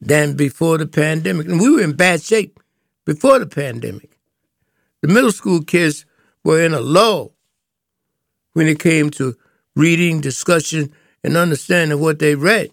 than 0.00 0.36
before 0.36 0.78
the 0.78 0.86
pandemic. 0.86 1.48
And 1.48 1.58
we 1.60 1.68
were 1.68 1.82
in 1.82 1.96
bad 1.96 2.22
shape 2.22 2.60
before 3.04 3.40
the 3.40 3.46
pandemic. 3.46 4.18
The 5.02 5.08
middle 5.08 5.32
school 5.32 5.64
kids 5.64 6.06
were 6.44 6.62
in 6.62 6.74
a 6.74 6.80
low 6.80 7.32
when 8.52 8.66
it 8.66 8.78
came 8.78 9.10
to 9.10 9.36
reading, 9.74 10.20
discussion, 10.20 10.92
and 11.22 11.36
understanding 11.36 12.00
what 12.00 12.18
they 12.18 12.34
read. 12.34 12.70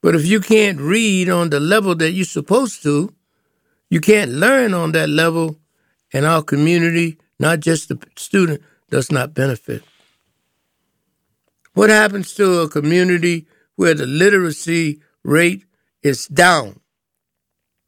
But 0.00 0.14
if 0.14 0.26
you 0.26 0.40
can't 0.40 0.80
read 0.80 1.28
on 1.28 1.50
the 1.50 1.60
level 1.60 1.94
that 1.96 2.12
you're 2.12 2.24
supposed 2.24 2.82
to, 2.82 3.14
you 3.88 4.00
can't 4.00 4.32
learn 4.32 4.74
on 4.74 4.92
that 4.92 5.08
level, 5.08 5.58
and 6.12 6.26
our 6.26 6.42
community, 6.42 7.18
not 7.38 7.60
just 7.60 7.88
the 7.88 7.98
student, 8.16 8.62
does 8.90 9.10
not 9.10 9.34
benefit. 9.34 9.82
What 11.74 11.90
happens 11.90 12.34
to 12.34 12.60
a 12.60 12.68
community 12.68 13.46
where 13.76 13.94
the 13.94 14.06
literacy 14.06 15.00
rate 15.24 15.64
is 16.02 16.26
down? 16.26 16.80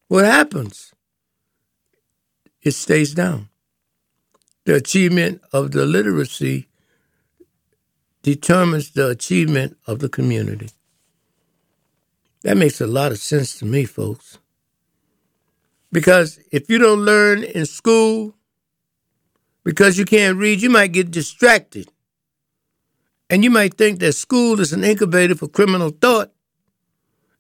What 0.09 0.25
happens? 0.25 0.93
It 2.63 2.73
stays 2.73 3.13
down. 3.15 3.51
The 4.65 4.75
achievement 4.75 5.43
of 5.53 5.73
the 5.73 5.85
literacy 5.85 6.69
determines 8.23 8.93
the 8.93 9.09
achievement 9.09 9.77
of 9.87 9.99
the 9.99 10.09
community. 10.09 10.71
That 12.43 12.57
makes 12.57 12.81
a 12.81 12.87
lot 12.87 13.13
of 13.13 13.19
sense 13.19 13.59
to 13.59 13.67
me, 13.67 13.85
folks. 13.85 14.39
Because 15.93 16.41
if 16.51 16.69
you 16.69 16.79
don't 16.79 17.01
learn 17.01 17.45
in 17.45 17.67
school, 17.67 18.35
because 19.65 19.97
you 19.99 20.05
can't 20.05 20.39
read, 20.39 20.61
you 20.61 20.71
might 20.71 20.93
get 20.93 21.11
distracted. 21.11 21.89
And 23.31 23.45
you 23.45 23.51
might 23.51 23.75
think 23.75 24.01
that 24.01 24.13
school 24.13 24.61
is 24.61 24.73
an 24.73 24.85
incubator 24.85 25.35
for 25.35 25.49
criminal 25.49 25.91
thought. 25.91 26.33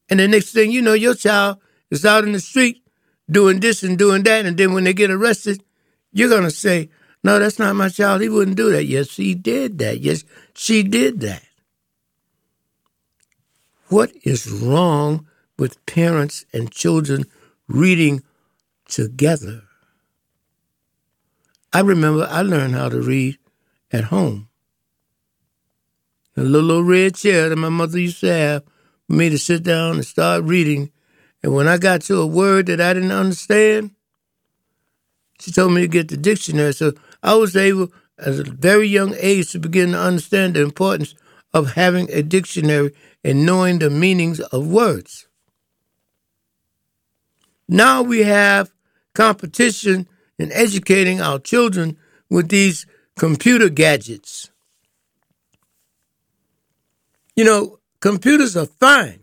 And 0.08 0.20
the 0.20 0.28
next 0.28 0.52
thing 0.52 0.70
you 0.70 0.82
know, 0.82 0.94
your 0.94 1.14
child 1.14 1.58
is 1.90 2.04
out 2.04 2.24
in 2.24 2.32
the 2.32 2.40
street 2.40 2.82
doing 3.30 3.60
this 3.60 3.82
and 3.82 3.98
doing 3.98 4.22
that. 4.22 4.46
And 4.46 4.56
then 4.56 4.72
when 4.72 4.84
they 4.84 4.94
get 4.94 5.10
arrested, 5.10 5.62
you're 6.12 6.28
going 6.28 6.44
to 6.44 6.50
say, 6.50 6.90
No, 7.24 7.38
that's 7.38 7.58
not 7.58 7.74
my 7.74 7.88
child. 7.88 8.20
He 8.20 8.28
wouldn't 8.28 8.58
do 8.58 8.70
that. 8.70 8.84
Yes, 8.84 9.16
he 9.16 9.34
did 9.34 9.78
that. 9.78 10.00
Yes, 10.00 10.24
she 10.54 10.82
did 10.82 11.20
that. 11.20 11.42
What 13.88 14.12
is 14.22 14.50
wrong 14.50 15.26
with 15.58 15.84
parents 15.86 16.44
and 16.52 16.70
children 16.70 17.24
reading 17.66 18.22
together? 18.86 19.62
I 21.72 21.80
remember 21.80 22.26
I 22.30 22.42
learned 22.42 22.74
how 22.74 22.90
to 22.90 23.00
read 23.00 23.38
at 23.90 24.04
home. 24.04 24.48
A 26.36 26.42
little 26.42 26.72
old 26.72 26.88
red 26.88 27.14
chair 27.14 27.48
that 27.48 27.56
my 27.56 27.68
mother 27.70 27.98
used 27.98 28.20
to 28.20 28.32
have 28.32 28.64
for 29.06 29.12
me 29.14 29.30
to 29.30 29.38
sit 29.38 29.62
down 29.62 29.96
and 29.96 30.04
start 30.04 30.44
reading. 30.44 30.90
And 31.42 31.54
when 31.54 31.68
I 31.68 31.78
got 31.78 32.02
to 32.02 32.20
a 32.20 32.26
word 32.26 32.66
that 32.66 32.80
I 32.80 32.92
didn't 32.92 33.12
understand, 33.12 33.92
she 35.40 35.52
told 35.52 35.72
me 35.72 35.82
to 35.82 35.88
get 35.88 36.08
the 36.08 36.16
dictionary. 36.16 36.72
So 36.72 36.92
I 37.24 37.34
was 37.34 37.56
able, 37.56 37.90
at 38.18 38.38
a 38.38 38.44
very 38.44 38.86
young 38.86 39.14
age, 39.18 39.50
to 39.52 39.58
begin 39.58 39.92
to 39.92 39.98
understand 39.98 40.54
the 40.54 40.60
importance 40.60 41.14
of 41.54 41.72
having 41.72 42.10
a 42.10 42.22
dictionary 42.22 42.92
and 43.24 43.46
knowing 43.46 43.78
the 43.78 43.88
meanings 43.88 44.40
of 44.40 44.66
words. 44.66 45.26
Now 47.66 48.02
we 48.02 48.20
have 48.20 48.72
competition 49.14 50.06
in 50.38 50.52
educating 50.52 51.22
our 51.22 51.38
children 51.38 51.96
with 52.28 52.50
these 52.50 52.86
computer 53.16 53.70
gadgets. 53.70 54.50
You 57.34 57.44
know, 57.44 57.78
computers 58.00 58.54
are 58.54 58.66
fine 58.66 59.20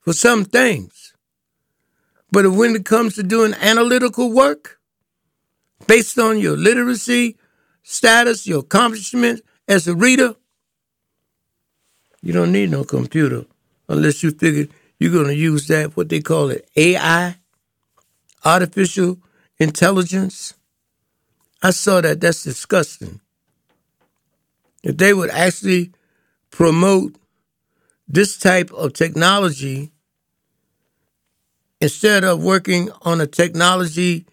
for 0.00 0.14
some 0.14 0.46
things, 0.46 1.12
but 2.32 2.50
when 2.50 2.74
it 2.74 2.86
comes 2.86 3.14
to 3.16 3.22
doing 3.22 3.52
analytical 3.60 4.32
work 4.32 4.77
based 5.86 6.18
on 6.18 6.38
your 6.38 6.56
literacy 6.56 7.36
status, 7.82 8.46
your 8.46 8.60
accomplishments 8.60 9.42
as 9.66 9.86
a 9.88 9.94
reader, 9.94 10.34
you 12.22 12.32
don't 12.32 12.52
need 12.52 12.70
no 12.70 12.84
computer 12.84 13.44
unless 13.88 14.22
you 14.22 14.30
figure 14.30 14.66
you're 14.98 15.12
going 15.12 15.26
to 15.28 15.34
use 15.34 15.68
that, 15.68 15.96
what 15.96 16.08
they 16.08 16.20
call 16.20 16.50
it, 16.50 16.68
AI, 16.76 17.36
artificial 18.44 19.18
intelligence. 19.58 20.54
I 21.62 21.70
saw 21.70 22.00
that. 22.00 22.20
That's 22.20 22.42
disgusting. 22.42 23.20
If 24.82 24.96
they 24.96 25.12
would 25.14 25.30
actually 25.30 25.92
promote 26.50 27.16
this 28.08 28.38
type 28.38 28.72
of 28.72 28.92
technology 28.94 29.92
instead 31.80 32.24
of 32.24 32.42
working 32.42 32.90
on 33.02 33.20
a 33.20 33.26
technology 33.26 34.26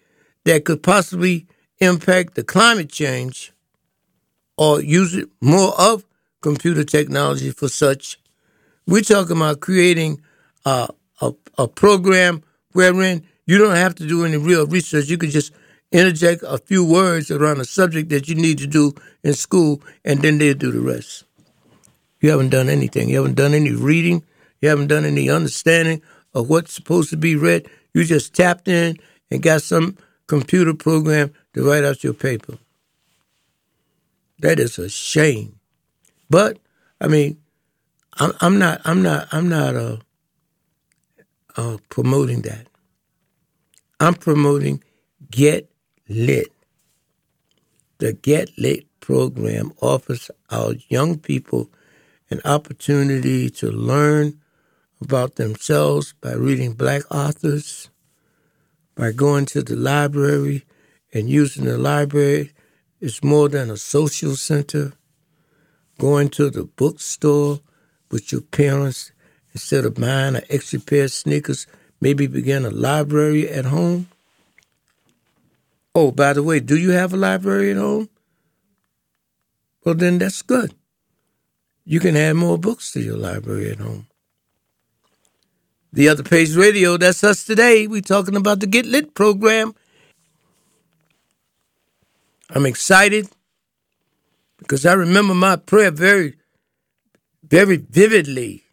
that 0.46 0.64
could 0.64 0.80
possibly 0.82 1.44
impact 1.80 2.36
the 2.36 2.44
climate 2.44 2.88
change 2.88 3.52
or 4.56 4.80
use 4.80 5.14
it 5.14 5.28
more 5.40 5.78
of 5.78 6.04
computer 6.40 6.84
technology 6.84 7.50
for 7.50 7.68
such. 7.68 8.18
We're 8.86 9.02
talking 9.02 9.36
about 9.36 9.58
creating 9.60 10.22
a, 10.64 10.88
a, 11.58 11.66
program 11.66 12.44
wherein 12.72 13.26
you 13.46 13.58
don't 13.58 13.74
have 13.74 13.96
to 13.96 14.06
do 14.06 14.24
any 14.24 14.36
real 14.36 14.66
research. 14.66 15.08
You 15.08 15.18
can 15.18 15.30
just 15.30 15.52
interject 15.90 16.44
a 16.46 16.58
few 16.58 16.84
words 16.84 17.32
around 17.32 17.60
a 17.60 17.64
subject 17.64 18.08
that 18.10 18.28
you 18.28 18.36
need 18.36 18.58
to 18.58 18.68
do 18.68 18.94
in 19.24 19.34
school, 19.34 19.82
and 20.04 20.22
then 20.22 20.38
they'll 20.38 20.54
do 20.54 20.70
the 20.70 20.80
rest. 20.80 21.24
You 22.20 22.30
haven't 22.30 22.50
done 22.50 22.68
anything. 22.68 23.08
You 23.08 23.16
haven't 23.16 23.34
done 23.34 23.52
any 23.52 23.72
reading. 23.72 24.22
You 24.60 24.68
haven't 24.68 24.88
done 24.88 25.04
any 25.04 25.28
understanding 25.28 26.02
of 26.34 26.48
what's 26.48 26.72
supposed 26.72 27.10
to 27.10 27.16
be 27.16 27.34
read. 27.34 27.68
You 27.94 28.04
just 28.04 28.32
tapped 28.32 28.68
in 28.68 28.96
and 29.30 29.42
got 29.42 29.62
some 29.62 29.96
computer 30.26 30.74
program 30.74 31.32
to 31.54 31.62
write 31.62 31.84
out 31.84 32.04
your 32.04 32.14
paper. 32.14 32.58
That 34.40 34.58
is 34.58 34.78
a 34.78 34.88
shame. 34.88 35.58
But 36.28 36.58
I 37.00 37.08
mean, 37.08 37.38
I'm, 38.18 38.32
I'm 38.40 38.58
not. 38.58 38.80
I'm 38.84 39.02
not. 39.02 39.28
I'm 39.32 39.48
not 39.48 39.76
uh, 39.76 39.96
uh, 41.56 41.78
promoting 41.88 42.42
that. 42.42 42.66
I'm 44.00 44.14
promoting 44.14 44.82
Get 45.30 45.70
Lit. 46.08 46.52
The 47.98 48.12
Get 48.12 48.50
Lit 48.58 48.86
program 49.00 49.72
offers 49.80 50.30
our 50.50 50.74
young 50.88 51.18
people 51.18 51.70
an 52.30 52.40
opportunity 52.44 53.48
to 53.50 53.70
learn 53.70 54.40
about 55.00 55.36
themselves 55.36 56.14
by 56.20 56.32
reading 56.32 56.72
black 56.72 57.02
authors, 57.14 57.90
by 58.96 59.12
going 59.12 59.46
to 59.46 59.62
the 59.62 59.76
library 59.76 60.64
and 61.12 61.30
using 61.30 61.64
the 61.64 61.78
library. 61.78 62.52
It's 63.00 63.22
more 63.22 63.48
than 63.48 63.70
a 63.70 63.76
social 63.76 64.34
center. 64.34 64.94
Going 65.98 66.28
to 66.30 66.50
the 66.50 66.64
bookstore 66.64 67.60
with 68.10 68.32
your 68.32 68.40
parents 68.40 69.12
instead 69.52 69.84
of 69.84 69.94
buying 69.94 70.36
an 70.36 70.42
extra 70.50 70.80
pair 70.80 71.04
of 71.04 71.12
sneakers, 71.12 71.66
maybe 72.00 72.26
begin 72.26 72.64
a 72.64 72.70
library 72.70 73.48
at 73.48 73.66
home. 73.66 74.08
Oh, 75.94 76.10
by 76.10 76.32
the 76.32 76.42
way, 76.42 76.60
do 76.60 76.76
you 76.76 76.90
have 76.90 77.14
a 77.14 77.16
library 77.16 77.70
at 77.70 77.76
home? 77.76 78.08
Well, 79.84 79.94
then 79.94 80.18
that's 80.18 80.42
good 80.42 80.74
you 81.88 82.00
can 82.00 82.16
add 82.16 82.34
more 82.34 82.58
books 82.58 82.90
to 82.92 83.00
your 83.00 83.16
library 83.16 83.70
at 83.70 83.78
home. 83.78 84.05
The 85.92 86.08
other 86.08 86.22
page 86.22 86.54
radio, 86.54 86.96
that's 86.96 87.24
us 87.24 87.44
today. 87.44 87.86
We're 87.86 88.00
talking 88.02 88.36
about 88.36 88.60
the 88.60 88.66
Get 88.66 88.86
Lit 88.86 89.14
program. 89.14 89.74
I'm 92.50 92.66
excited 92.66 93.28
because 94.58 94.86
I 94.86 94.92
remember 94.92 95.34
my 95.34 95.56
prayer 95.56 95.90
very, 95.90 96.36
very 97.42 97.76
vividly. 97.76 98.64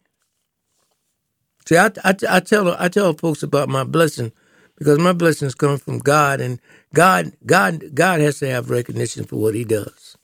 See, 1.68 1.78
I, 1.78 1.92
I, 2.04 2.16
I 2.30 2.40
tell 2.42 2.76
I 2.78 2.90
tell 2.90 3.14
folks 3.14 3.42
about 3.42 3.70
my 3.70 3.84
blessing 3.84 4.32
because 4.78 5.00
my 5.00 5.14
blessings 5.14 5.56
come 5.56 5.78
from 5.78 6.00
God, 6.00 6.42
and 6.42 6.60
God 6.94 7.34
God 7.46 7.96
God 7.96 8.20
has 8.20 8.40
to 8.40 8.50
have 8.50 8.70
recognition 8.70 9.24
for 9.24 9.38
what 9.38 9.56
He 9.56 9.64
does. 9.64 10.18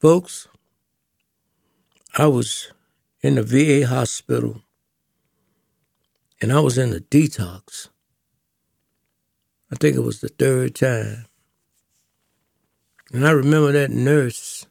Folks, 0.00 0.48
I 2.18 2.26
was 2.26 2.72
in 3.22 3.36
the 3.36 3.42
VA 3.42 3.86
hospital 3.86 4.62
and 6.40 6.52
I 6.52 6.60
was 6.60 6.78
in 6.78 6.92
a 6.92 7.00
detox. 7.00 7.88
I 9.70 9.76
think 9.76 9.96
it 9.96 10.00
was 10.00 10.20
the 10.20 10.28
third 10.28 10.74
time. 10.74 11.26
And 13.12 13.26
I 13.26 13.30
remember 13.30 13.72
that 13.72 13.90
nurse 13.90 14.66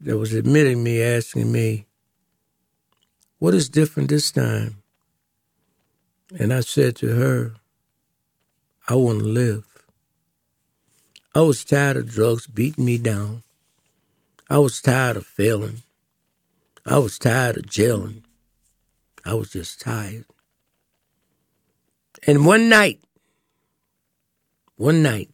that 0.00 0.18
was 0.18 0.32
admitting 0.32 0.82
me 0.82 1.02
asking 1.02 1.50
me, 1.50 1.86
What 3.38 3.54
is 3.54 3.68
different 3.68 4.08
this 4.10 4.30
time? 4.30 4.82
And 6.38 6.52
I 6.52 6.60
said 6.60 6.96
to 6.96 7.08
her, 7.14 7.54
I 8.88 8.94
want 8.94 9.20
to 9.20 9.24
live. 9.24 9.64
I 11.34 11.40
was 11.40 11.64
tired 11.64 11.96
of 11.96 12.10
drugs 12.10 12.46
beating 12.46 12.84
me 12.84 12.98
down. 12.98 13.42
I 14.48 14.58
was 14.58 14.80
tired 14.80 15.16
of 15.16 15.26
failing. 15.26 15.82
I 16.84 16.98
was 16.98 17.18
tired 17.18 17.56
of 17.56 17.68
jailing. 17.68 18.24
I 19.24 19.34
was 19.34 19.50
just 19.50 19.80
tired. 19.80 20.24
And 22.26 22.46
one 22.46 22.68
night, 22.68 23.00
one 24.76 25.02
night, 25.02 25.30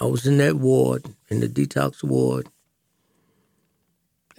I 0.00 0.06
was 0.06 0.26
in 0.26 0.38
that 0.38 0.56
ward, 0.56 1.06
in 1.28 1.40
the 1.40 1.48
detox 1.48 2.02
ward, 2.04 2.48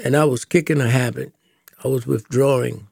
and 0.04 0.16
I 0.16 0.26
was 0.26 0.46
kicking 0.46 0.82
a 0.82 0.90
habit. 0.90 1.34
I 1.84 1.88
was 1.90 2.08
withdrawing. 2.08 2.88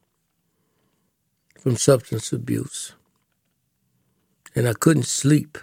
from 1.61 1.77
substance 1.77 2.33
abuse. 2.33 2.93
And 4.55 4.67
I 4.67 4.73
couldn't 4.73 5.05
sleep. 5.05 5.57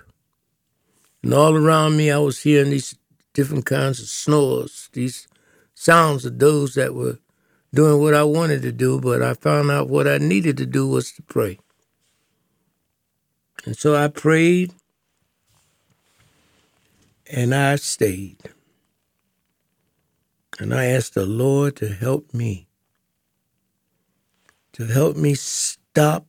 And 1.22 1.34
all 1.34 1.54
around 1.56 1.96
me, 1.96 2.10
I 2.10 2.18
was 2.18 2.42
hearing 2.42 2.70
these 2.70 2.96
different 3.34 3.66
kinds 3.66 4.00
of 4.00 4.08
snores, 4.08 4.88
these 4.92 5.28
sounds 5.74 6.24
of 6.24 6.38
those 6.38 6.74
that 6.74 6.94
were 6.94 7.18
doing 7.74 8.00
what 8.00 8.14
I 8.14 8.24
wanted 8.24 8.62
to 8.62 8.72
do, 8.72 9.00
but 9.00 9.22
I 9.22 9.34
found 9.34 9.70
out 9.70 9.88
what 9.88 10.08
I 10.08 10.18
needed 10.18 10.56
to 10.58 10.66
do 10.66 10.86
was 10.88 11.12
to 11.12 11.22
pray. 11.22 11.58
And 13.64 13.76
so 13.76 13.94
I 13.96 14.08
prayed 14.08 14.72
and 17.30 17.54
I 17.54 17.76
stayed. 17.76 18.38
And 20.58 20.74
I 20.74 20.86
asked 20.86 21.14
the 21.14 21.26
Lord 21.26 21.76
to 21.76 21.88
help 21.88 22.34
me, 22.34 22.66
to 24.72 24.86
help 24.86 25.16
me 25.16 25.34
stop 25.34 26.26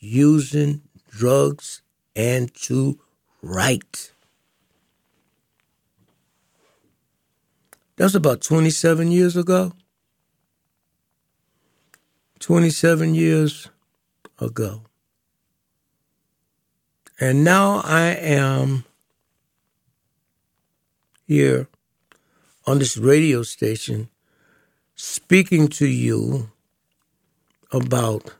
using 0.00 0.82
drugs 1.10 1.82
and 2.16 2.52
to 2.54 2.98
write. 3.42 4.12
That 7.96 8.04
was 8.04 8.14
about 8.14 8.40
27 8.40 9.12
years 9.12 9.36
ago. 9.36 9.72
27 12.40 13.14
years 13.14 13.68
ago. 14.38 14.87
And 17.20 17.42
now 17.42 17.80
I 17.84 18.10
am 18.10 18.84
here 21.26 21.66
on 22.64 22.78
this 22.78 22.96
radio 22.96 23.42
station 23.42 24.08
speaking 24.94 25.66
to 25.68 25.86
you 25.86 26.50
about 27.72 28.34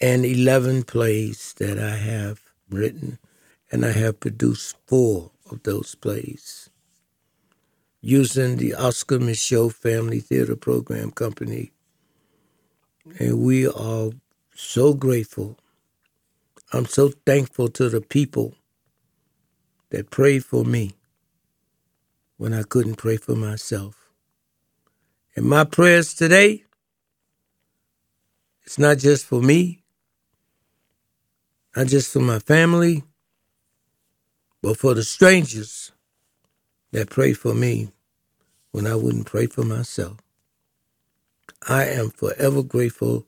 an 0.00 0.24
11 0.24 0.82
plays 0.84 1.54
that 1.58 1.78
I 1.78 1.96
have 1.96 2.40
written, 2.68 3.18
and 3.70 3.84
I 3.84 3.92
have 3.92 4.18
produced 4.18 4.76
four 4.86 5.30
of 5.50 5.62
those 5.62 5.94
plays 5.94 6.68
using 8.00 8.56
the 8.56 8.74
Oscar 8.74 9.18
Micheaux 9.18 9.72
Family 9.72 10.20
Theater 10.20 10.56
Program 10.56 11.12
Company. 11.12 11.70
And 13.18 13.38
we 13.40 13.68
are 13.68 14.10
so 14.54 14.94
grateful. 14.94 15.58
I'm 16.72 16.86
so 16.86 17.10
thankful 17.26 17.68
to 17.68 17.88
the 17.88 18.00
people 18.00 18.54
that 19.90 20.10
prayed 20.10 20.44
for 20.44 20.64
me 20.64 20.92
when 22.38 22.54
I 22.54 22.62
couldn't 22.64 22.96
pray 22.96 23.16
for 23.16 23.36
myself. 23.36 24.10
And 25.36 25.46
my 25.46 25.64
prayers 25.64 26.14
today, 26.14 26.64
it's 28.64 28.78
not 28.78 28.98
just 28.98 29.26
for 29.26 29.40
me, 29.42 29.84
not 31.76 31.86
just 31.88 32.12
for 32.12 32.20
my 32.20 32.38
family, 32.40 33.04
but 34.62 34.78
for 34.78 34.94
the 34.94 35.04
strangers 35.04 35.92
that 36.92 37.10
pray 37.10 37.32
for 37.32 37.54
me 37.54 37.90
when 38.72 38.86
I 38.86 38.96
wouldn't 38.96 39.26
pray 39.26 39.46
for 39.46 39.64
myself. 39.64 40.18
I 41.68 41.86
am 41.86 42.10
forever 42.10 42.62
grateful 42.62 43.26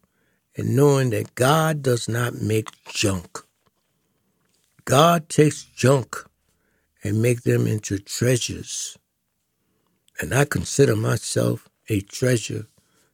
in 0.59 0.75
knowing 0.75 1.11
that 1.11 1.37
God 1.37 1.83
does 1.83 2.09
not 2.09 2.35
make 2.43 2.69
junk. 2.89 3.39
God 4.85 5.29
takes 5.29 5.63
junk 5.63 6.17
and 7.05 7.23
make 7.23 7.43
them 7.43 7.69
into 7.69 7.99
treasures. 7.99 8.99
And 10.21 10.35
I 10.35 10.45
consider 10.45 10.97
myself 10.97 11.69
a 11.89 12.01
treasure 12.01 12.67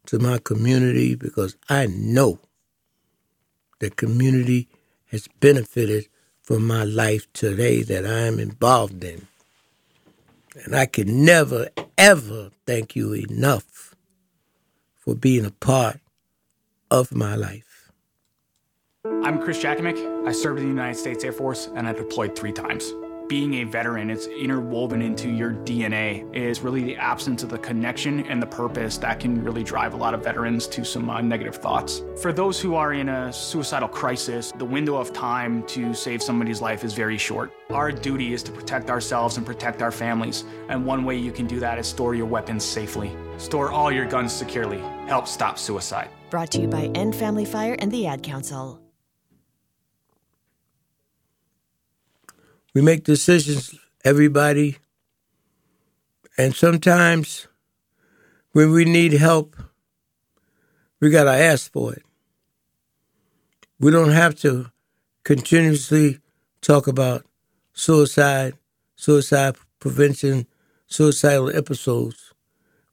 to 0.07 0.19
my 0.19 0.39
community 0.39 1.15
because 1.15 1.55
I 1.69 1.87
know 1.87 2.39
the 3.79 3.91
community 3.91 4.69
has 5.11 5.29
benefited 5.41 6.07
from 6.41 6.67
my 6.67 6.85
life 6.85 7.31
today 7.35 7.83
that 7.83 8.07
I 8.07 8.21
am 8.21 8.39
involved 8.39 9.05
in. 9.05 9.27
And 10.65 10.75
I 10.75 10.87
can 10.87 11.27
never, 11.27 11.69
ever 11.99 12.53
thank 12.67 12.97
you 12.97 13.13
enough 13.13 13.95
for 14.97 15.15
being 15.15 15.45
a 15.45 15.51
part 15.51 16.01
of 16.95 17.13
my 17.13 17.35
life. 17.35 17.91
I'm 19.25 19.41
Chris 19.41 19.59
Jakimick. 19.59 20.29
I 20.29 20.31
served 20.31 20.61
in 20.61 20.67
the 20.67 20.71
United 20.71 20.97
States 20.97 21.25
Air 21.25 21.33
Force 21.33 21.69
and 21.75 21.89
I 21.89 21.93
deployed 21.93 22.37
three 22.37 22.53
times 22.53 22.93
being 23.29 23.55
a 23.55 23.65
veteran, 23.65 24.11
it's 24.11 24.27
interwoven 24.27 25.01
into 25.03 25.29
your 25.29 25.53
DNA, 25.53 26.33
is 26.35 26.61
really 26.61 26.83
the 26.83 26.97
absence 26.97 27.43
of 27.43 27.49
the 27.49 27.59
connection 27.59 28.27
and 28.27 28.43
the 28.43 28.47
purpose 28.47 28.99
that 28.99 29.21
can 29.21 29.43
really 29.43 29.63
drive 29.63 29.95
a 29.95 29.97
lot 29.97 30.15
of 30.15 30.23
veterans 30.23 30.67
to 30.69 30.85
some 30.85 31.09
uh, 31.09 31.21
negative 31.21 31.57
thoughts. 31.57 32.03
For 32.21 32.33
those 32.33 32.61
who 32.61 32.75
are 32.75 32.93
in 32.93 33.09
a 33.09 33.33
suicidal 33.33 33.89
crisis, 33.89 34.53
the 34.53 34.65
window 34.65 34.97
of 34.97 35.13
time 35.13 35.67
to 35.69 35.95
save 35.95 36.23
somebody's 36.23 36.61
life 36.61 36.85
is 36.85 36.93
very 36.93 37.19
short. 37.19 37.53
Our 37.71 37.91
duty 37.91 38.35
is 38.35 38.43
to 38.45 38.53
protect 38.53 38.91
ourselves 38.91 39.37
and 39.37 39.47
protect 39.47 39.83
our 39.83 39.93
families, 39.93 40.45
and 40.69 40.85
one 40.85 41.05
way 41.05 41.17
you 41.17 41.33
can 41.33 41.47
do 41.47 41.59
that 41.61 41.79
is 41.79 41.87
store 41.87 42.15
your 42.15 42.27
weapons 42.27 42.65
safely. 42.65 43.17
Store 43.39 43.71
all 43.71 43.91
your 43.91 44.07
guns 44.07 44.33
securely. 44.33 44.79
Help 45.07 45.27
stop 45.27 45.59
suicide. 45.59 46.11
Brought 46.31 46.51
to 46.53 46.61
you 46.61 46.69
by 46.69 46.91
End 46.95 47.15
Family 47.15 47.45
Fire 47.45 47.77
and 47.79 47.91
the 47.91 48.07
Ad 48.07 48.23
Council. 48.23 48.84
We 52.75 52.83
make 52.83 53.05
decisions, 53.05 53.73
everybody. 54.05 54.79
And 56.37 56.57
sometimes 56.57 57.47
when 58.51 58.73
we 58.73 58.85
need 58.85 59.13
help, 59.13 59.55
we 61.01 61.11
got 61.11 61.25
to 61.25 61.31
ask 61.31 61.71
for 61.71 61.93
it. 61.93 62.03
We 63.79 63.93
don't 63.93 64.11
have 64.11 64.35
to 64.41 64.73
continuously 65.23 66.19
talk 66.63 66.89
about 66.89 67.25
suicide, 67.75 68.55
suicide 68.97 69.55
prevention, 69.79 70.47
suicidal 70.87 71.57
episodes. 71.57 72.33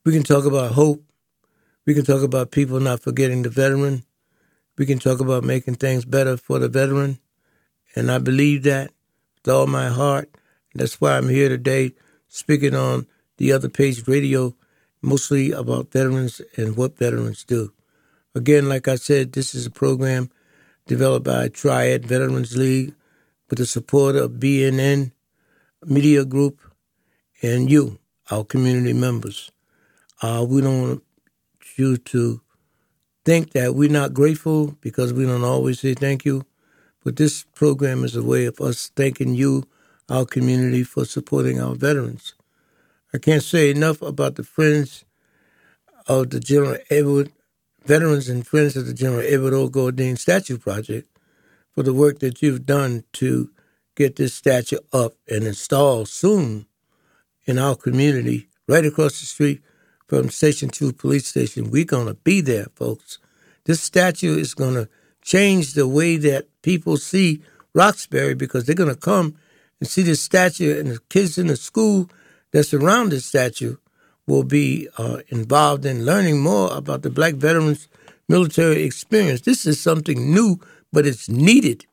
We 0.05 0.11
can 0.11 0.23
talk 0.23 0.45
about 0.45 0.73
hope. 0.73 1.03
We 1.87 1.95
can 1.95 2.05
talk 2.05 2.21
about 2.21 2.51
people 2.51 2.79
not 2.79 3.01
forgetting 3.01 3.41
the 3.41 3.49
veteran. 3.49 4.03
We 4.77 4.85
can 4.85 4.99
talk 4.99 5.19
about 5.19 5.43
making 5.43 5.75
things 5.75 6.05
better 6.05 6.37
for 6.37 6.59
the 6.59 6.69
veteran. 6.69 7.17
And 7.95 8.11
I 8.11 8.19
believe 8.19 8.63
that 8.63 8.91
with 9.43 9.53
all 9.53 9.67
my 9.67 9.89
heart. 9.89 10.29
That's 10.73 11.01
why 11.01 11.17
I'm 11.17 11.29
here 11.29 11.49
today 11.49 11.93
speaking 12.27 12.75
on 12.75 13.07
the 13.37 13.51
other 13.51 13.69
page 13.69 14.07
radio, 14.07 14.55
mostly 15.01 15.51
about 15.51 15.91
veterans 15.91 16.41
and 16.55 16.77
what 16.77 16.97
veterans 16.97 17.43
do. 17.43 17.73
Again, 18.35 18.69
like 18.69 18.87
I 18.87 18.95
said, 18.95 19.33
this 19.33 19.53
is 19.53 19.65
a 19.65 19.71
program 19.71 20.29
developed 20.87 21.25
by 21.25 21.49
Triad 21.49 22.05
Veterans 22.05 22.55
League 22.55 22.93
with 23.49 23.59
the 23.59 23.65
support 23.65 24.15
of 24.15 24.33
BNN 24.33 25.11
Media 25.85 26.23
Group 26.23 26.59
and 27.41 27.69
you, 27.69 27.99
our 28.29 28.45
community 28.45 28.93
members. 28.93 29.51
Uh, 30.21 30.45
we 30.47 30.61
don't 30.61 30.81
want 30.81 31.03
you 31.75 31.97
to 31.97 32.41
think 33.25 33.51
that 33.51 33.75
we're 33.75 33.89
not 33.89 34.13
grateful 34.13 34.77
because 34.81 35.11
we 35.13 35.25
don't 35.25 35.43
always 35.43 35.79
say 35.79 35.93
thank 35.93 36.23
you. 36.23 36.45
But 37.03 37.15
this 37.15 37.45
program 37.55 38.03
is 38.03 38.15
a 38.15 38.23
way 38.23 38.45
of 38.45 38.59
us 38.61 38.91
thanking 38.95 39.33
you, 39.33 39.67
our 40.09 40.25
community, 40.25 40.83
for 40.83 41.05
supporting 41.05 41.59
our 41.59 41.75
veterans. 41.75 42.35
I 43.13 43.17
can't 43.17 43.43
say 43.43 43.69
enough 43.71 44.01
about 44.01 44.35
the 44.35 44.43
friends 44.43 45.03
of 46.07 46.29
the 46.29 46.39
General 46.39 46.77
Edward, 46.89 47.31
veterans 47.85 48.29
and 48.29 48.45
friends 48.45 48.75
of 48.75 48.85
the 48.85 48.93
General 48.93 49.21
Edward 49.21 49.53
O. 49.53 49.67
Gourdin 49.67 50.17
Statue 50.17 50.57
Project 50.57 51.07
for 51.73 51.83
the 51.83 51.93
work 51.93 52.19
that 52.19 52.41
you've 52.41 52.65
done 52.65 53.03
to 53.13 53.49
get 53.95 54.15
this 54.15 54.33
statue 54.33 54.77
up 54.93 55.13
and 55.29 55.43
installed 55.43 56.07
soon 56.07 56.65
in 57.45 57.57
our 57.57 57.75
community, 57.75 58.47
right 58.67 58.85
across 58.85 59.19
the 59.19 59.25
street 59.25 59.61
from 60.07 60.29
Station 60.29 60.69
2 60.69 60.93
Police 60.93 61.27
Station. 61.27 61.71
We're 61.71 61.85
going 61.85 62.07
to 62.07 62.13
be 62.13 62.41
there, 62.41 62.67
folks. 62.75 63.17
This 63.65 63.81
statue 63.81 64.37
is 64.37 64.53
going 64.53 64.75
to 64.75 64.89
change 65.21 65.73
the 65.73 65.87
way 65.87 66.17
that 66.17 66.47
people 66.61 66.97
see 66.97 67.41
Roxbury 67.73 68.33
because 68.33 68.65
they're 68.65 68.75
going 68.75 68.93
to 68.93 68.99
come 68.99 69.35
and 69.79 69.89
see 69.89 70.03
this 70.03 70.21
statue, 70.21 70.79
and 70.79 70.91
the 70.91 70.99
kids 71.09 71.37
in 71.37 71.47
the 71.47 71.55
school 71.55 72.09
that 72.51 72.65
surround 72.65 73.11
this 73.11 73.25
statue 73.25 73.77
will 74.27 74.43
be 74.43 74.87
uh, 74.97 75.17
involved 75.29 75.85
in 75.85 76.05
learning 76.05 76.39
more 76.39 76.71
about 76.75 77.01
the 77.01 77.09
black 77.09 77.33
veterans' 77.35 77.87
military 78.29 78.83
experience. 78.83 79.41
This 79.41 79.65
is 79.65 79.81
something 79.81 80.33
new, 80.33 80.59
but 80.93 81.05
it's 81.05 81.29
needed 81.29 81.85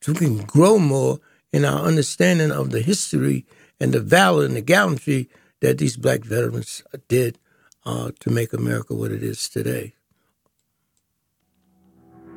so 0.00 0.12
we 0.12 0.18
can 0.18 0.44
grow 0.44 0.78
more 0.78 1.18
in 1.52 1.64
our 1.64 1.80
understanding 1.80 2.50
of 2.50 2.70
the 2.70 2.80
history 2.80 3.44
and 3.80 3.92
the 3.92 4.00
valor 4.00 4.44
and 4.44 4.56
the 4.56 4.60
gallantry 4.60 5.28
that 5.60 5.78
these 5.78 5.96
black 5.96 6.24
veterans 6.24 6.82
did 7.08 7.38
uh, 7.84 8.12
to 8.20 8.30
make 8.30 8.52
America 8.52 8.94
what 8.94 9.12
it 9.12 9.22
is 9.22 9.48
today. 9.48 9.94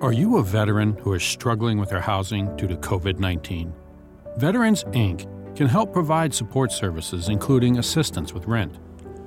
Are 0.02 0.12
you 0.12 0.36
a 0.38 0.44
veteran 0.44 0.98
who 0.98 1.14
is 1.14 1.22
struggling 1.22 1.78
with 1.78 1.90
their 1.90 2.02
housing 2.02 2.56
due 2.56 2.66
to 2.66 2.76
COVID 2.76 3.20
19? 3.20 3.72
Veterans 4.38 4.84
Inc. 4.86 5.28
can 5.56 5.68
help 5.68 5.94
provide 5.94 6.34
support 6.34 6.72
services, 6.72 7.30
including 7.30 7.78
assistance 7.78 8.34
with 8.34 8.48
rent, 8.48 8.80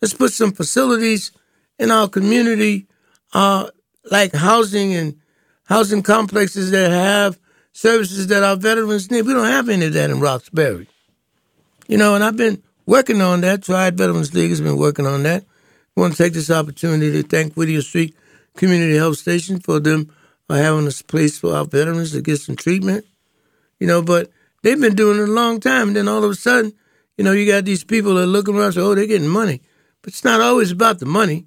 Let's 0.00 0.14
put 0.14 0.32
some 0.32 0.52
facilities 0.52 1.30
in 1.78 1.90
our 1.90 2.08
community, 2.08 2.86
uh, 3.34 3.68
like 4.10 4.32
housing 4.32 4.94
and 4.94 5.18
housing 5.64 6.02
complexes 6.02 6.70
that 6.70 6.90
have 6.90 7.38
services 7.72 8.28
that 8.28 8.42
our 8.42 8.56
veterans 8.56 9.10
need. 9.10 9.26
We 9.26 9.34
don't 9.34 9.44
have 9.44 9.68
any 9.68 9.84
of 9.84 9.92
that 9.92 10.08
in 10.08 10.18
Roxbury. 10.18 10.88
You 11.86 11.98
know, 11.98 12.14
and 12.14 12.24
I've 12.24 12.38
been 12.38 12.62
working 12.86 13.20
on 13.20 13.42
that. 13.42 13.64
Triad 13.64 13.98
Veterans 13.98 14.32
League 14.32 14.50
has 14.50 14.62
been 14.62 14.78
working 14.78 15.06
on 15.06 15.22
that. 15.24 15.44
I 15.94 16.00
want 16.00 16.14
to 16.14 16.22
take 16.22 16.32
this 16.32 16.50
opportunity 16.50 17.12
to 17.12 17.28
thank 17.28 17.52
Whittier 17.52 17.82
Street 17.82 18.16
Community 18.56 18.96
Health 18.96 19.18
Station 19.18 19.60
for 19.60 19.80
them 19.80 20.10
uh, 20.48 20.54
having 20.56 20.86
a 20.86 20.90
place 21.04 21.38
for 21.38 21.54
our 21.54 21.64
veterans 21.64 22.12
to 22.12 22.22
get 22.22 22.38
some 22.38 22.56
treatment. 22.56 23.04
You 23.78 23.86
know, 23.86 24.02
but 24.02 24.30
they've 24.62 24.80
been 24.80 24.94
doing 24.94 25.18
it 25.18 25.28
a 25.28 25.32
long 25.32 25.60
time. 25.60 25.88
And 25.88 25.96
then 25.96 26.08
all 26.08 26.24
of 26.24 26.30
a 26.30 26.34
sudden, 26.34 26.72
you 27.16 27.24
know, 27.24 27.32
you 27.32 27.46
got 27.46 27.64
these 27.64 27.84
people 27.84 28.14
that 28.14 28.22
are 28.22 28.26
looking 28.26 28.56
around 28.56 28.72
say, 28.72 28.80
oh, 28.80 28.94
they're 28.94 29.06
getting 29.06 29.28
money. 29.28 29.60
But 30.02 30.12
it's 30.12 30.24
not 30.24 30.40
always 30.40 30.70
about 30.70 30.98
the 30.98 31.06
money. 31.06 31.46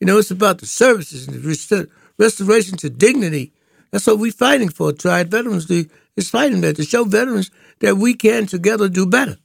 You 0.00 0.06
know, 0.06 0.18
it's 0.18 0.30
about 0.30 0.58
the 0.58 0.66
services 0.66 1.26
and 1.26 1.42
the 1.42 1.88
restoration 2.18 2.76
to 2.78 2.90
dignity. 2.90 3.52
That's 3.90 4.06
what 4.06 4.18
we're 4.18 4.32
fighting 4.32 4.68
for. 4.68 4.92
Triad 4.92 5.30
Veterans 5.30 5.70
League 5.70 5.90
is 6.16 6.28
fighting 6.28 6.60
that 6.62 6.76
to 6.76 6.84
show 6.84 7.04
veterans 7.04 7.50
that 7.80 7.96
we 7.96 8.14
can 8.14 8.46
together 8.46 8.88
do 8.88 9.06
better. 9.06 9.36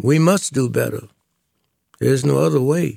We 0.00 0.18
must 0.18 0.52
do 0.52 0.68
better. 0.68 1.02
There's 2.00 2.24
no 2.24 2.38
other 2.38 2.60
way. 2.60 2.96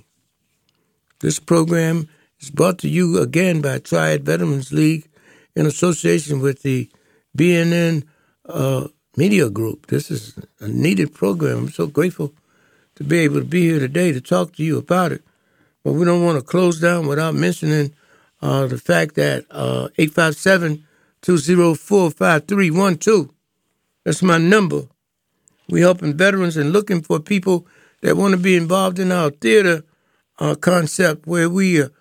This 1.19 1.39
program 1.39 2.07
is 2.39 2.49
brought 2.49 2.79
to 2.79 2.89
you 2.89 3.21
again 3.21 3.61
by 3.61 3.79
Triad 3.79 4.23
Veterans 4.23 4.71
League 4.71 5.07
in 5.55 5.65
association 5.65 6.41
with 6.41 6.61
the 6.61 6.89
BNN 7.37 8.03
uh, 8.47 8.87
Media 9.15 9.49
Group. 9.49 9.87
This 9.87 10.11
is 10.11 10.37
a 10.59 10.67
needed 10.67 11.13
program. 11.13 11.57
I'm 11.57 11.69
so 11.69 11.87
grateful 11.87 12.33
to 12.95 13.03
be 13.03 13.19
able 13.19 13.39
to 13.39 13.45
be 13.45 13.61
here 13.61 13.79
today 13.79 14.11
to 14.11 14.21
talk 14.21 14.53
to 14.55 14.63
you 14.63 14.77
about 14.77 15.11
it. 15.11 15.23
But 15.83 15.93
we 15.93 16.05
don't 16.05 16.23
want 16.23 16.37
to 16.37 16.43
close 16.43 16.79
down 16.79 17.07
without 17.07 17.35
mentioning 17.35 17.93
uh, 18.41 18.67
the 18.67 18.77
fact 18.77 19.15
that 19.15 19.45
uh, 19.51 19.89
857 19.97 20.83
204 21.21 22.11
5312, 22.11 23.29
that's 24.03 24.21
my 24.21 24.37
number. 24.37 24.83
We're 25.69 25.83
helping 25.83 26.15
veterans 26.15 26.57
and 26.57 26.71
looking 26.71 27.01
for 27.01 27.19
people 27.19 27.67
that 28.01 28.17
want 28.17 28.33
to 28.33 28.37
be 28.37 28.55
involved 28.55 28.99
in 28.99 29.11
our 29.11 29.31
theater 29.31 29.83
uh, 30.37 30.55
concept 30.55 31.25
where 31.25 31.49
we 31.49 31.81
are 31.81 31.91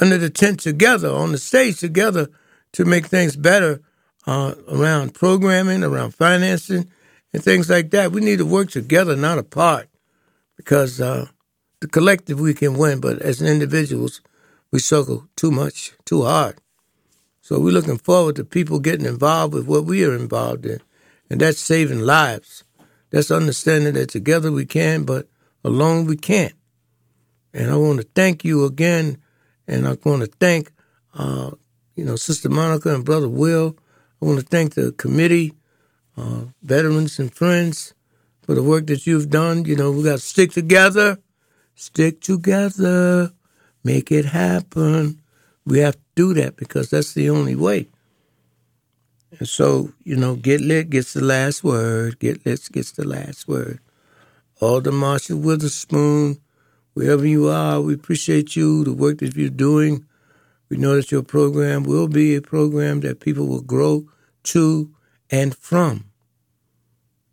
under 0.00 0.18
the 0.18 0.30
tent 0.30 0.60
together, 0.60 1.10
on 1.10 1.32
the 1.32 1.38
stage 1.38 1.78
together 1.78 2.28
to 2.72 2.84
make 2.84 3.06
things 3.06 3.36
better 3.36 3.82
uh, 4.26 4.54
around 4.68 5.14
programming, 5.14 5.84
around 5.84 6.14
financing, 6.14 6.90
and 7.32 7.42
things 7.42 7.68
like 7.68 7.90
that. 7.90 8.12
We 8.12 8.20
need 8.20 8.38
to 8.38 8.46
work 8.46 8.70
together, 8.70 9.16
not 9.16 9.38
apart, 9.38 9.88
because 10.56 11.00
uh, 11.00 11.26
the 11.80 11.88
collective 11.88 12.40
we 12.40 12.54
can 12.54 12.76
win, 12.76 13.00
but 13.00 13.20
as 13.20 13.42
individuals, 13.42 14.20
we 14.70 14.78
struggle 14.78 15.28
too 15.36 15.50
much, 15.50 15.92
too 16.04 16.22
hard. 16.22 16.58
So 17.40 17.58
we're 17.58 17.72
looking 17.72 17.98
forward 17.98 18.36
to 18.36 18.44
people 18.44 18.78
getting 18.78 19.06
involved 19.06 19.54
with 19.54 19.66
what 19.66 19.84
we 19.84 20.04
are 20.04 20.14
involved 20.14 20.66
in, 20.66 20.80
and 21.28 21.40
that's 21.40 21.58
saving 21.58 22.00
lives. 22.00 22.64
That's 23.10 23.30
understanding 23.30 23.94
that 23.94 24.10
together 24.10 24.52
we 24.52 24.66
can, 24.66 25.04
but 25.04 25.28
alone 25.64 26.06
we 26.06 26.16
can't. 26.16 26.54
And 27.52 27.70
I 27.70 27.76
want 27.76 28.00
to 28.00 28.06
thank 28.14 28.44
you 28.44 28.64
again, 28.64 29.18
and 29.70 29.86
I 29.86 29.96
want 30.04 30.22
to 30.22 30.26
thank, 30.26 30.72
uh, 31.14 31.52
you 31.94 32.04
know, 32.04 32.16
Sister 32.16 32.48
Monica 32.48 32.92
and 32.92 33.04
Brother 33.04 33.28
Will. 33.28 33.76
I 34.20 34.24
want 34.26 34.40
to 34.40 34.44
thank 34.44 34.74
the 34.74 34.92
committee, 34.92 35.54
uh, 36.16 36.46
veterans 36.62 37.18
and 37.20 37.32
friends, 37.32 37.94
for 38.42 38.54
the 38.54 38.62
work 38.64 38.88
that 38.88 39.06
you've 39.06 39.30
done. 39.30 39.64
You 39.64 39.76
know, 39.76 39.92
we 39.92 40.02
got 40.02 40.18
to 40.18 40.18
stick 40.18 40.50
together, 40.50 41.18
stick 41.76 42.20
together, 42.20 43.32
make 43.84 44.10
it 44.10 44.24
happen. 44.24 45.22
We 45.64 45.78
have 45.78 45.94
to 45.94 46.00
do 46.16 46.34
that 46.34 46.56
because 46.56 46.90
that's 46.90 47.14
the 47.14 47.30
only 47.30 47.54
way. 47.54 47.88
And 49.38 49.48
so, 49.48 49.92
you 50.02 50.16
know, 50.16 50.34
Get 50.34 50.60
Lit 50.60 50.90
gets 50.90 51.12
the 51.12 51.24
last 51.24 51.62
word. 51.62 52.18
Get 52.18 52.44
Lit 52.44 52.68
gets 52.72 52.90
the 52.92 53.06
last 53.06 53.46
word. 53.46 53.78
Alder 54.60 54.92
Marshall 54.92 55.38
Witherspoon, 55.38 56.40
wherever 57.00 57.26
you 57.26 57.48
are, 57.48 57.80
we 57.80 57.94
appreciate 57.94 58.54
you, 58.56 58.84
the 58.84 58.92
work 58.92 59.18
that 59.18 59.34
you're 59.34 59.48
doing. 59.48 60.04
We 60.68 60.76
know 60.76 60.96
that 60.96 61.10
your 61.10 61.22
program 61.22 61.84
will 61.84 62.08
be 62.08 62.36
a 62.36 62.42
program 62.42 63.00
that 63.00 63.20
people 63.20 63.46
will 63.46 63.62
grow 63.62 64.06
to 64.42 64.94
and 65.30 65.56
from. 65.56 66.04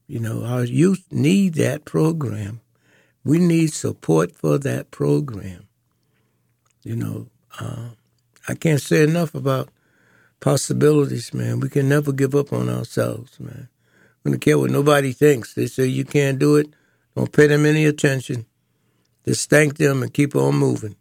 You 0.08 0.22
know, 0.22 0.46
our 0.46 0.64
youth 0.64 1.04
need 1.12 1.56
that 1.56 1.84
program. 1.84 2.62
We 3.26 3.40
need 3.40 3.74
support 3.74 4.34
for 4.34 4.58
that 4.60 4.90
program. 4.90 5.68
You 6.84 6.96
know, 6.96 7.28
uh, 7.60 7.90
I 8.48 8.56
can't 8.56 8.82
say 8.82 9.04
enough 9.04 9.36
about 9.36 9.68
possibilities, 10.40 11.34
man. 11.34 11.60
We 11.60 11.68
can 11.68 11.90
never 11.90 12.14
give 12.14 12.36
up 12.36 12.54
on 12.54 12.70
ourselves, 12.70 13.38
man. 13.38 13.68
We 14.24 14.32
don't 14.32 14.40
care 14.40 14.58
what 14.58 14.72
nobody 14.72 15.12
thinks. 15.12 15.56
They 15.56 15.68
say 15.68 15.88
you 15.88 16.06
can't 16.06 16.40
do 16.40 16.56
it. 16.56 16.68
Don't 17.18 17.34
pay 17.34 17.48
them 17.48 17.66
any 17.66 17.84
attention. 17.84 18.46
Just 19.28 19.50
thank 19.50 19.76
them 19.78 20.04
and 20.04 20.14
keep 20.14 20.36
on 20.36 20.56
moving. 20.56 20.96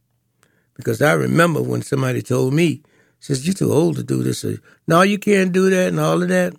Because 0.74 1.01
I 1.01 1.12
remember 1.12 1.62
when 1.62 1.83
somebody 1.83 2.22
told 2.22 2.53
me, 2.53 2.83
says, 3.20 3.47
You're 3.47 3.55
too 3.55 3.72
old 3.72 3.97
to 3.97 4.03
do 4.03 4.24
this. 4.24 4.45
no, 4.89 5.03
you 5.03 5.18
can't 5.18 5.53
do 5.53 5.70
that 5.70 5.89
and 5.89 6.01
all 6.01 6.20
of 6.20 6.29
that. 6.29 6.55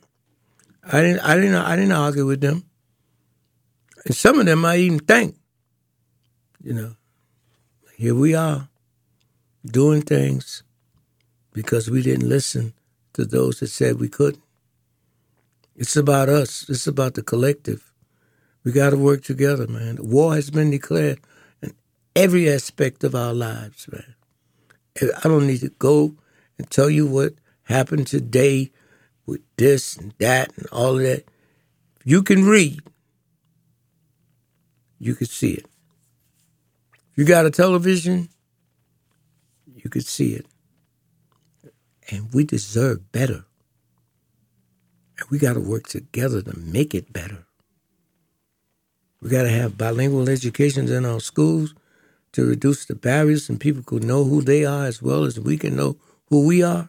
I 0.89 1.01
didn't 1.01 1.20
I 1.20 1.36
didn't 1.36 1.55
I 1.55 1.76
didn't 1.76 1.91
argue 1.91 2.26
with 2.26 2.39
them. 2.39 2.63
And 4.05 4.15
some 4.15 4.39
of 4.39 4.45
them 4.45 4.63
I 4.63 4.78
even 4.78 4.99
thank. 4.99 5.36
You 6.63 6.74
know. 6.74 6.95
Here 7.97 8.15
we 8.15 8.34
are 8.34 8.70
doing 9.65 10.01
things 10.03 10.63
because 11.51 11.89
we 11.89 12.01
didn't 12.01 12.30
listen 12.30 12.74
to 13.13 13.26
those 13.26 13.59
that 13.59 13.68
said 13.68 13.99
we 13.99 14.07
couldn't. 14.07 14.43
It's 15.76 15.97
about 15.97 16.30
us. 16.30 16.70
It's 16.70 16.88
about 16.88 17.15
the 17.15 17.24
collective. 17.24 17.91
We 18.63 18.72
got 18.72 18.91
to 18.91 18.97
work 18.97 19.24
together, 19.24 19.68
man. 19.68 19.97
War 19.99 20.36
has 20.36 20.49
been 20.49 20.72
declared 20.72 21.20
every 22.18 22.49
aspect 22.49 23.03
of 23.03 23.13
our 23.13 23.32
lives, 23.32 23.88
man. 23.91 24.15
I 25.24 25.28
don't 25.28 25.45
need 25.45 25.59
to 25.59 25.70
go 25.70 26.15
and 26.57 26.68
tell 26.70 26.89
you 26.89 27.05
what 27.05 27.36
happened 27.63 28.07
today 28.07 28.72
with 29.28 29.41
this 29.57 29.95
and 29.95 30.13
that 30.18 30.51
and 30.57 30.65
all 30.72 30.95
of 30.95 31.03
that. 31.03 31.26
If 31.99 32.01
you 32.05 32.24
can 32.24 32.43
read, 32.45 32.82
you 34.97 35.13
can 35.13 35.28
see 35.28 35.51
it. 35.51 35.68
If 37.11 37.18
you 37.18 37.26
got 37.26 37.45
a 37.45 37.51
television, 37.51 38.30
you 39.76 39.88
can 39.91 40.01
see 40.01 40.34
it. 40.34 40.47
And 42.09 42.34
we 42.34 42.45
deserve 42.45 43.11
better. 43.11 43.45
And 45.20 45.30
we 45.30 45.38
got 45.38 45.53
to 45.53 45.59
work 45.59 45.88
together 45.88 46.41
to 46.41 46.57
make 46.57 46.95
it 46.95 47.13
better. 47.13 47.45
We 49.22 49.30
got 49.30 49.43
to 49.43 49.49
have 49.49 49.78
bilingual 49.78 50.30
educations 50.30 50.89
in 50.89 51.05
our 51.05 51.20
schools 51.20 51.76
to 52.38 52.46
reduce 52.46 52.86
the 52.86 52.94
barriers 52.94 53.50
and 53.50 53.60
people 53.60 53.82
could 53.82 54.04
know 54.04 54.24
who 54.24 54.44
they 54.44 54.64
are 54.64 54.86
as 54.86 55.02
well 55.02 55.24
as 55.24 55.40
we 55.40 55.58
can 55.58 55.76
know 55.76 55.98
who 56.28 56.46
we 56.46 56.62
are. 56.62 56.88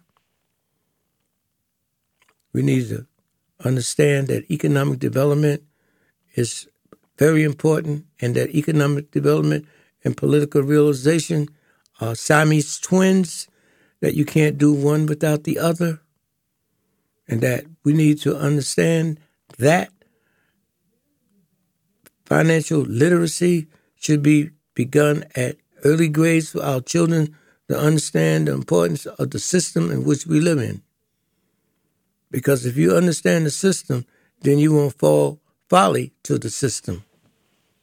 We 2.52 2.60
need 2.60 2.86
to 2.90 3.06
understand 3.64 4.28
that 4.28 4.50
economic 4.50 4.98
development 4.98 5.62
is 6.34 6.68
very 7.16 7.44
important 7.44 8.04
and 8.20 8.34
that 8.34 8.54
economic 8.54 9.10
development 9.10 9.66
and 10.04 10.14
political 10.14 10.62
realization 10.62 11.48
are 11.98 12.14
Siamese 12.14 12.78
twins, 12.78 13.48
that 14.00 14.14
you 14.14 14.26
can't 14.26 14.58
do 14.58 14.74
one 14.74 15.06
without 15.06 15.44
the 15.44 15.58
other, 15.58 16.02
and 17.26 17.40
that 17.40 17.64
we 17.84 17.94
need 17.94 18.20
to 18.20 18.36
understand 18.36 19.18
that 19.56 19.88
financial 22.26 22.80
literacy 22.80 23.66
should 23.96 24.22
be 24.22 24.50
begun 24.78 25.24
at 25.34 25.56
early 25.84 26.08
grades 26.08 26.50
for 26.50 26.62
our 26.62 26.80
children 26.80 27.34
to 27.68 27.76
understand 27.76 28.46
the 28.46 28.52
importance 28.52 29.06
of 29.06 29.32
the 29.32 29.40
system 29.40 29.90
in 29.90 30.04
which 30.04 30.24
we 30.24 30.38
live 30.38 30.60
in. 30.60 30.82
Because 32.30 32.64
if 32.64 32.76
you 32.76 32.94
understand 32.94 33.44
the 33.44 33.50
system, 33.50 34.06
then 34.42 34.60
you 34.60 34.72
won't 34.72 34.96
fall 34.96 35.40
folly 35.68 36.12
to 36.22 36.38
the 36.38 36.48
system. 36.48 37.02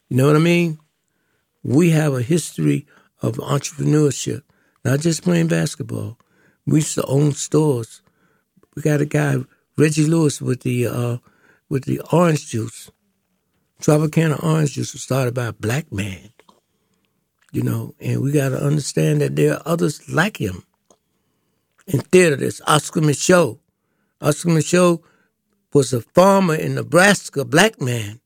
You 0.07 0.15
know 0.15 0.27
what 0.27 0.37
I 0.37 0.39
mean? 0.39 0.79
We 1.63 1.89
have 1.89 2.13
a 2.13 2.21
history 2.21 2.87
of 3.21 3.35
entrepreneurship, 3.55 4.43
not 4.85 5.01
just 5.01 5.21
playing 5.21 5.49
basketball. 5.49 6.17
We 6.65 6.77
used 6.77 6.95
to 6.95 7.05
own 7.07 7.33
stores. 7.33 8.01
We 8.73 8.81
got 8.81 9.01
a 9.01 9.05
guy, 9.05 9.43
Reggie 9.77 10.05
Lewis, 10.05 10.41
with 10.41 10.61
the 10.61 10.87
uh, 10.87 11.17
with 11.67 11.83
the 11.83 11.99
orange 12.13 12.47
juice. 12.47 12.89
Tropicana 13.81 14.41
orange 14.41 14.75
juice 14.75 14.93
was 14.93 15.03
started 15.03 15.33
by 15.33 15.47
a 15.47 15.53
black 15.53 15.91
man. 15.91 16.29
You 17.55 17.61
know, 17.61 17.95
and 18.01 18.21
we 18.21 18.33
got 18.33 18.49
to 18.49 18.61
understand 18.61 19.21
that 19.21 19.37
there 19.37 19.53
are 19.53 19.61
others 19.65 20.09
like 20.09 20.41
him. 20.41 20.65
In 21.87 22.01
theater, 22.01 22.35
there's 22.35 22.59
Oscar 22.67 22.99
Micheaux. 22.99 23.59
Oscar 24.19 24.49
Micheaux 24.49 25.01
was 25.73 25.93
a 25.93 26.01
farmer 26.01 26.55
in 26.55 26.75
Nebraska, 26.75 27.45
black 27.45 27.79
man, 27.79 28.19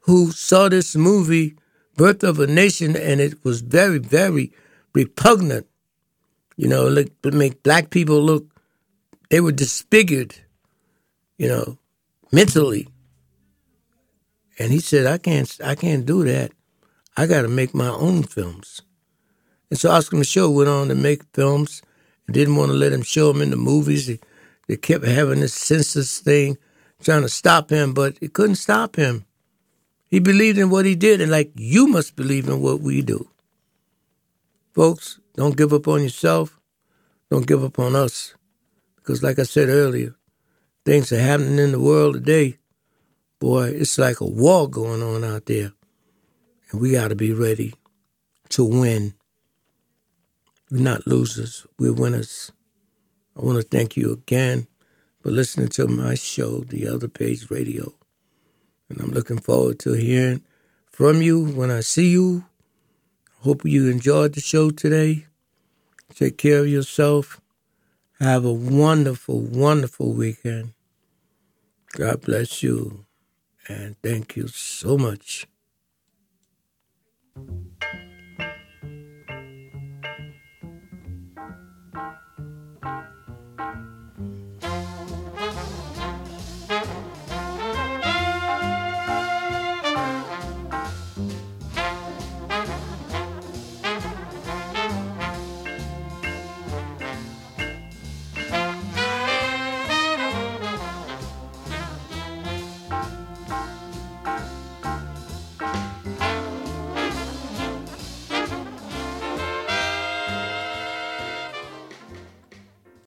who 0.00 0.32
saw 0.32 0.68
this 0.68 0.94
movie, 0.94 1.56
Birth 1.96 2.22
of 2.22 2.38
a 2.38 2.46
Nation, 2.46 2.94
and 2.94 3.22
it 3.22 3.42
was 3.42 3.62
very, 3.62 3.96
very 3.96 4.52
repugnant. 4.92 5.66
You 6.58 6.68
know, 6.68 6.88
look, 6.88 7.08
make 7.24 7.62
black 7.62 7.88
people 7.88 8.20
look, 8.20 8.44
they 9.30 9.40
were 9.40 9.50
disfigured, 9.50 10.34
you 11.38 11.48
know, 11.48 11.78
mentally. 12.30 12.86
And 14.58 14.72
he 14.72 14.80
said, 14.80 15.06
I 15.06 15.16
can't, 15.16 15.58
I 15.64 15.74
can't 15.74 16.04
do 16.04 16.22
that. 16.24 16.52
I 17.16 17.26
got 17.26 17.42
to 17.42 17.48
make 17.48 17.74
my 17.74 17.88
own 17.88 18.22
films. 18.24 18.82
And 19.70 19.78
so 19.78 19.90
Oscar 19.90 20.16
Micheaux 20.16 20.54
went 20.54 20.68
on 20.68 20.88
to 20.88 20.94
make 20.94 21.22
films 21.32 21.82
and 22.26 22.34
didn't 22.34 22.56
want 22.56 22.70
to 22.70 22.76
let 22.76 22.92
him 22.92 23.02
show 23.02 23.32
them 23.32 23.42
in 23.42 23.50
the 23.50 23.56
movies. 23.56 24.06
They, 24.06 24.20
they 24.68 24.76
kept 24.76 25.04
having 25.04 25.40
this 25.40 25.54
census 25.54 26.18
thing 26.20 26.58
trying 27.02 27.22
to 27.22 27.28
stop 27.28 27.70
him, 27.70 27.94
but 27.94 28.16
it 28.20 28.32
couldn't 28.32 28.56
stop 28.56 28.96
him. 28.96 29.24
He 30.08 30.18
believed 30.18 30.58
in 30.58 30.70
what 30.70 30.84
he 30.86 30.94
did, 30.94 31.20
and 31.20 31.30
like 31.30 31.50
you 31.54 31.88
must 31.88 32.16
believe 32.16 32.48
in 32.48 32.60
what 32.60 32.80
we 32.80 33.02
do. 33.02 33.28
Folks, 34.74 35.18
don't 35.34 35.56
give 35.56 35.72
up 35.72 35.88
on 35.88 36.02
yourself. 36.02 36.60
Don't 37.30 37.46
give 37.46 37.64
up 37.64 37.78
on 37.78 37.96
us. 37.96 38.34
Because, 38.96 39.22
like 39.22 39.38
I 39.38 39.42
said 39.42 39.68
earlier, 39.68 40.14
things 40.84 41.12
are 41.12 41.18
happening 41.18 41.58
in 41.58 41.72
the 41.72 41.80
world 41.80 42.14
today. 42.14 42.58
Boy, 43.38 43.68
it's 43.68 43.98
like 43.98 44.20
a 44.20 44.26
war 44.26 44.68
going 44.68 45.02
on 45.02 45.24
out 45.24 45.46
there. 45.46 45.72
And 46.70 46.80
we 46.80 46.92
got 46.92 47.08
to 47.08 47.14
be 47.16 47.32
ready 47.32 47.74
to 48.50 48.64
win. 48.64 49.14
We're 50.70 50.82
not 50.82 51.06
losers, 51.06 51.66
we're 51.78 51.92
winners. 51.92 52.50
I 53.36 53.44
want 53.44 53.58
to 53.58 53.62
thank 53.62 53.96
you 53.96 54.12
again 54.12 54.66
for 55.20 55.30
listening 55.30 55.68
to 55.68 55.86
my 55.86 56.14
show, 56.14 56.60
The 56.60 56.88
Other 56.88 57.08
Page 57.08 57.50
Radio. 57.50 57.94
And 58.88 59.00
I'm 59.00 59.10
looking 59.10 59.38
forward 59.38 59.78
to 59.80 59.92
hearing 59.92 60.42
from 60.90 61.22
you 61.22 61.44
when 61.44 61.70
I 61.70 61.80
see 61.80 62.08
you. 62.10 62.44
Hope 63.40 63.64
you 63.64 63.88
enjoyed 63.88 64.34
the 64.34 64.40
show 64.40 64.70
today. 64.70 65.26
Take 66.14 66.38
care 66.38 66.60
of 66.60 66.68
yourself. 66.68 67.40
Have 68.18 68.44
a 68.44 68.52
wonderful, 68.52 69.40
wonderful 69.40 70.12
weekend. 70.12 70.72
God 71.92 72.22
bless 72.22 72.62
you. 72.62 73.04
And 73.68 73.96
thank 74.02 74.36
you 74.36 74.48
so 74.48 74.96
much. 74.96 75.46
Thank 77.36 77.50
you. 77.50 77.75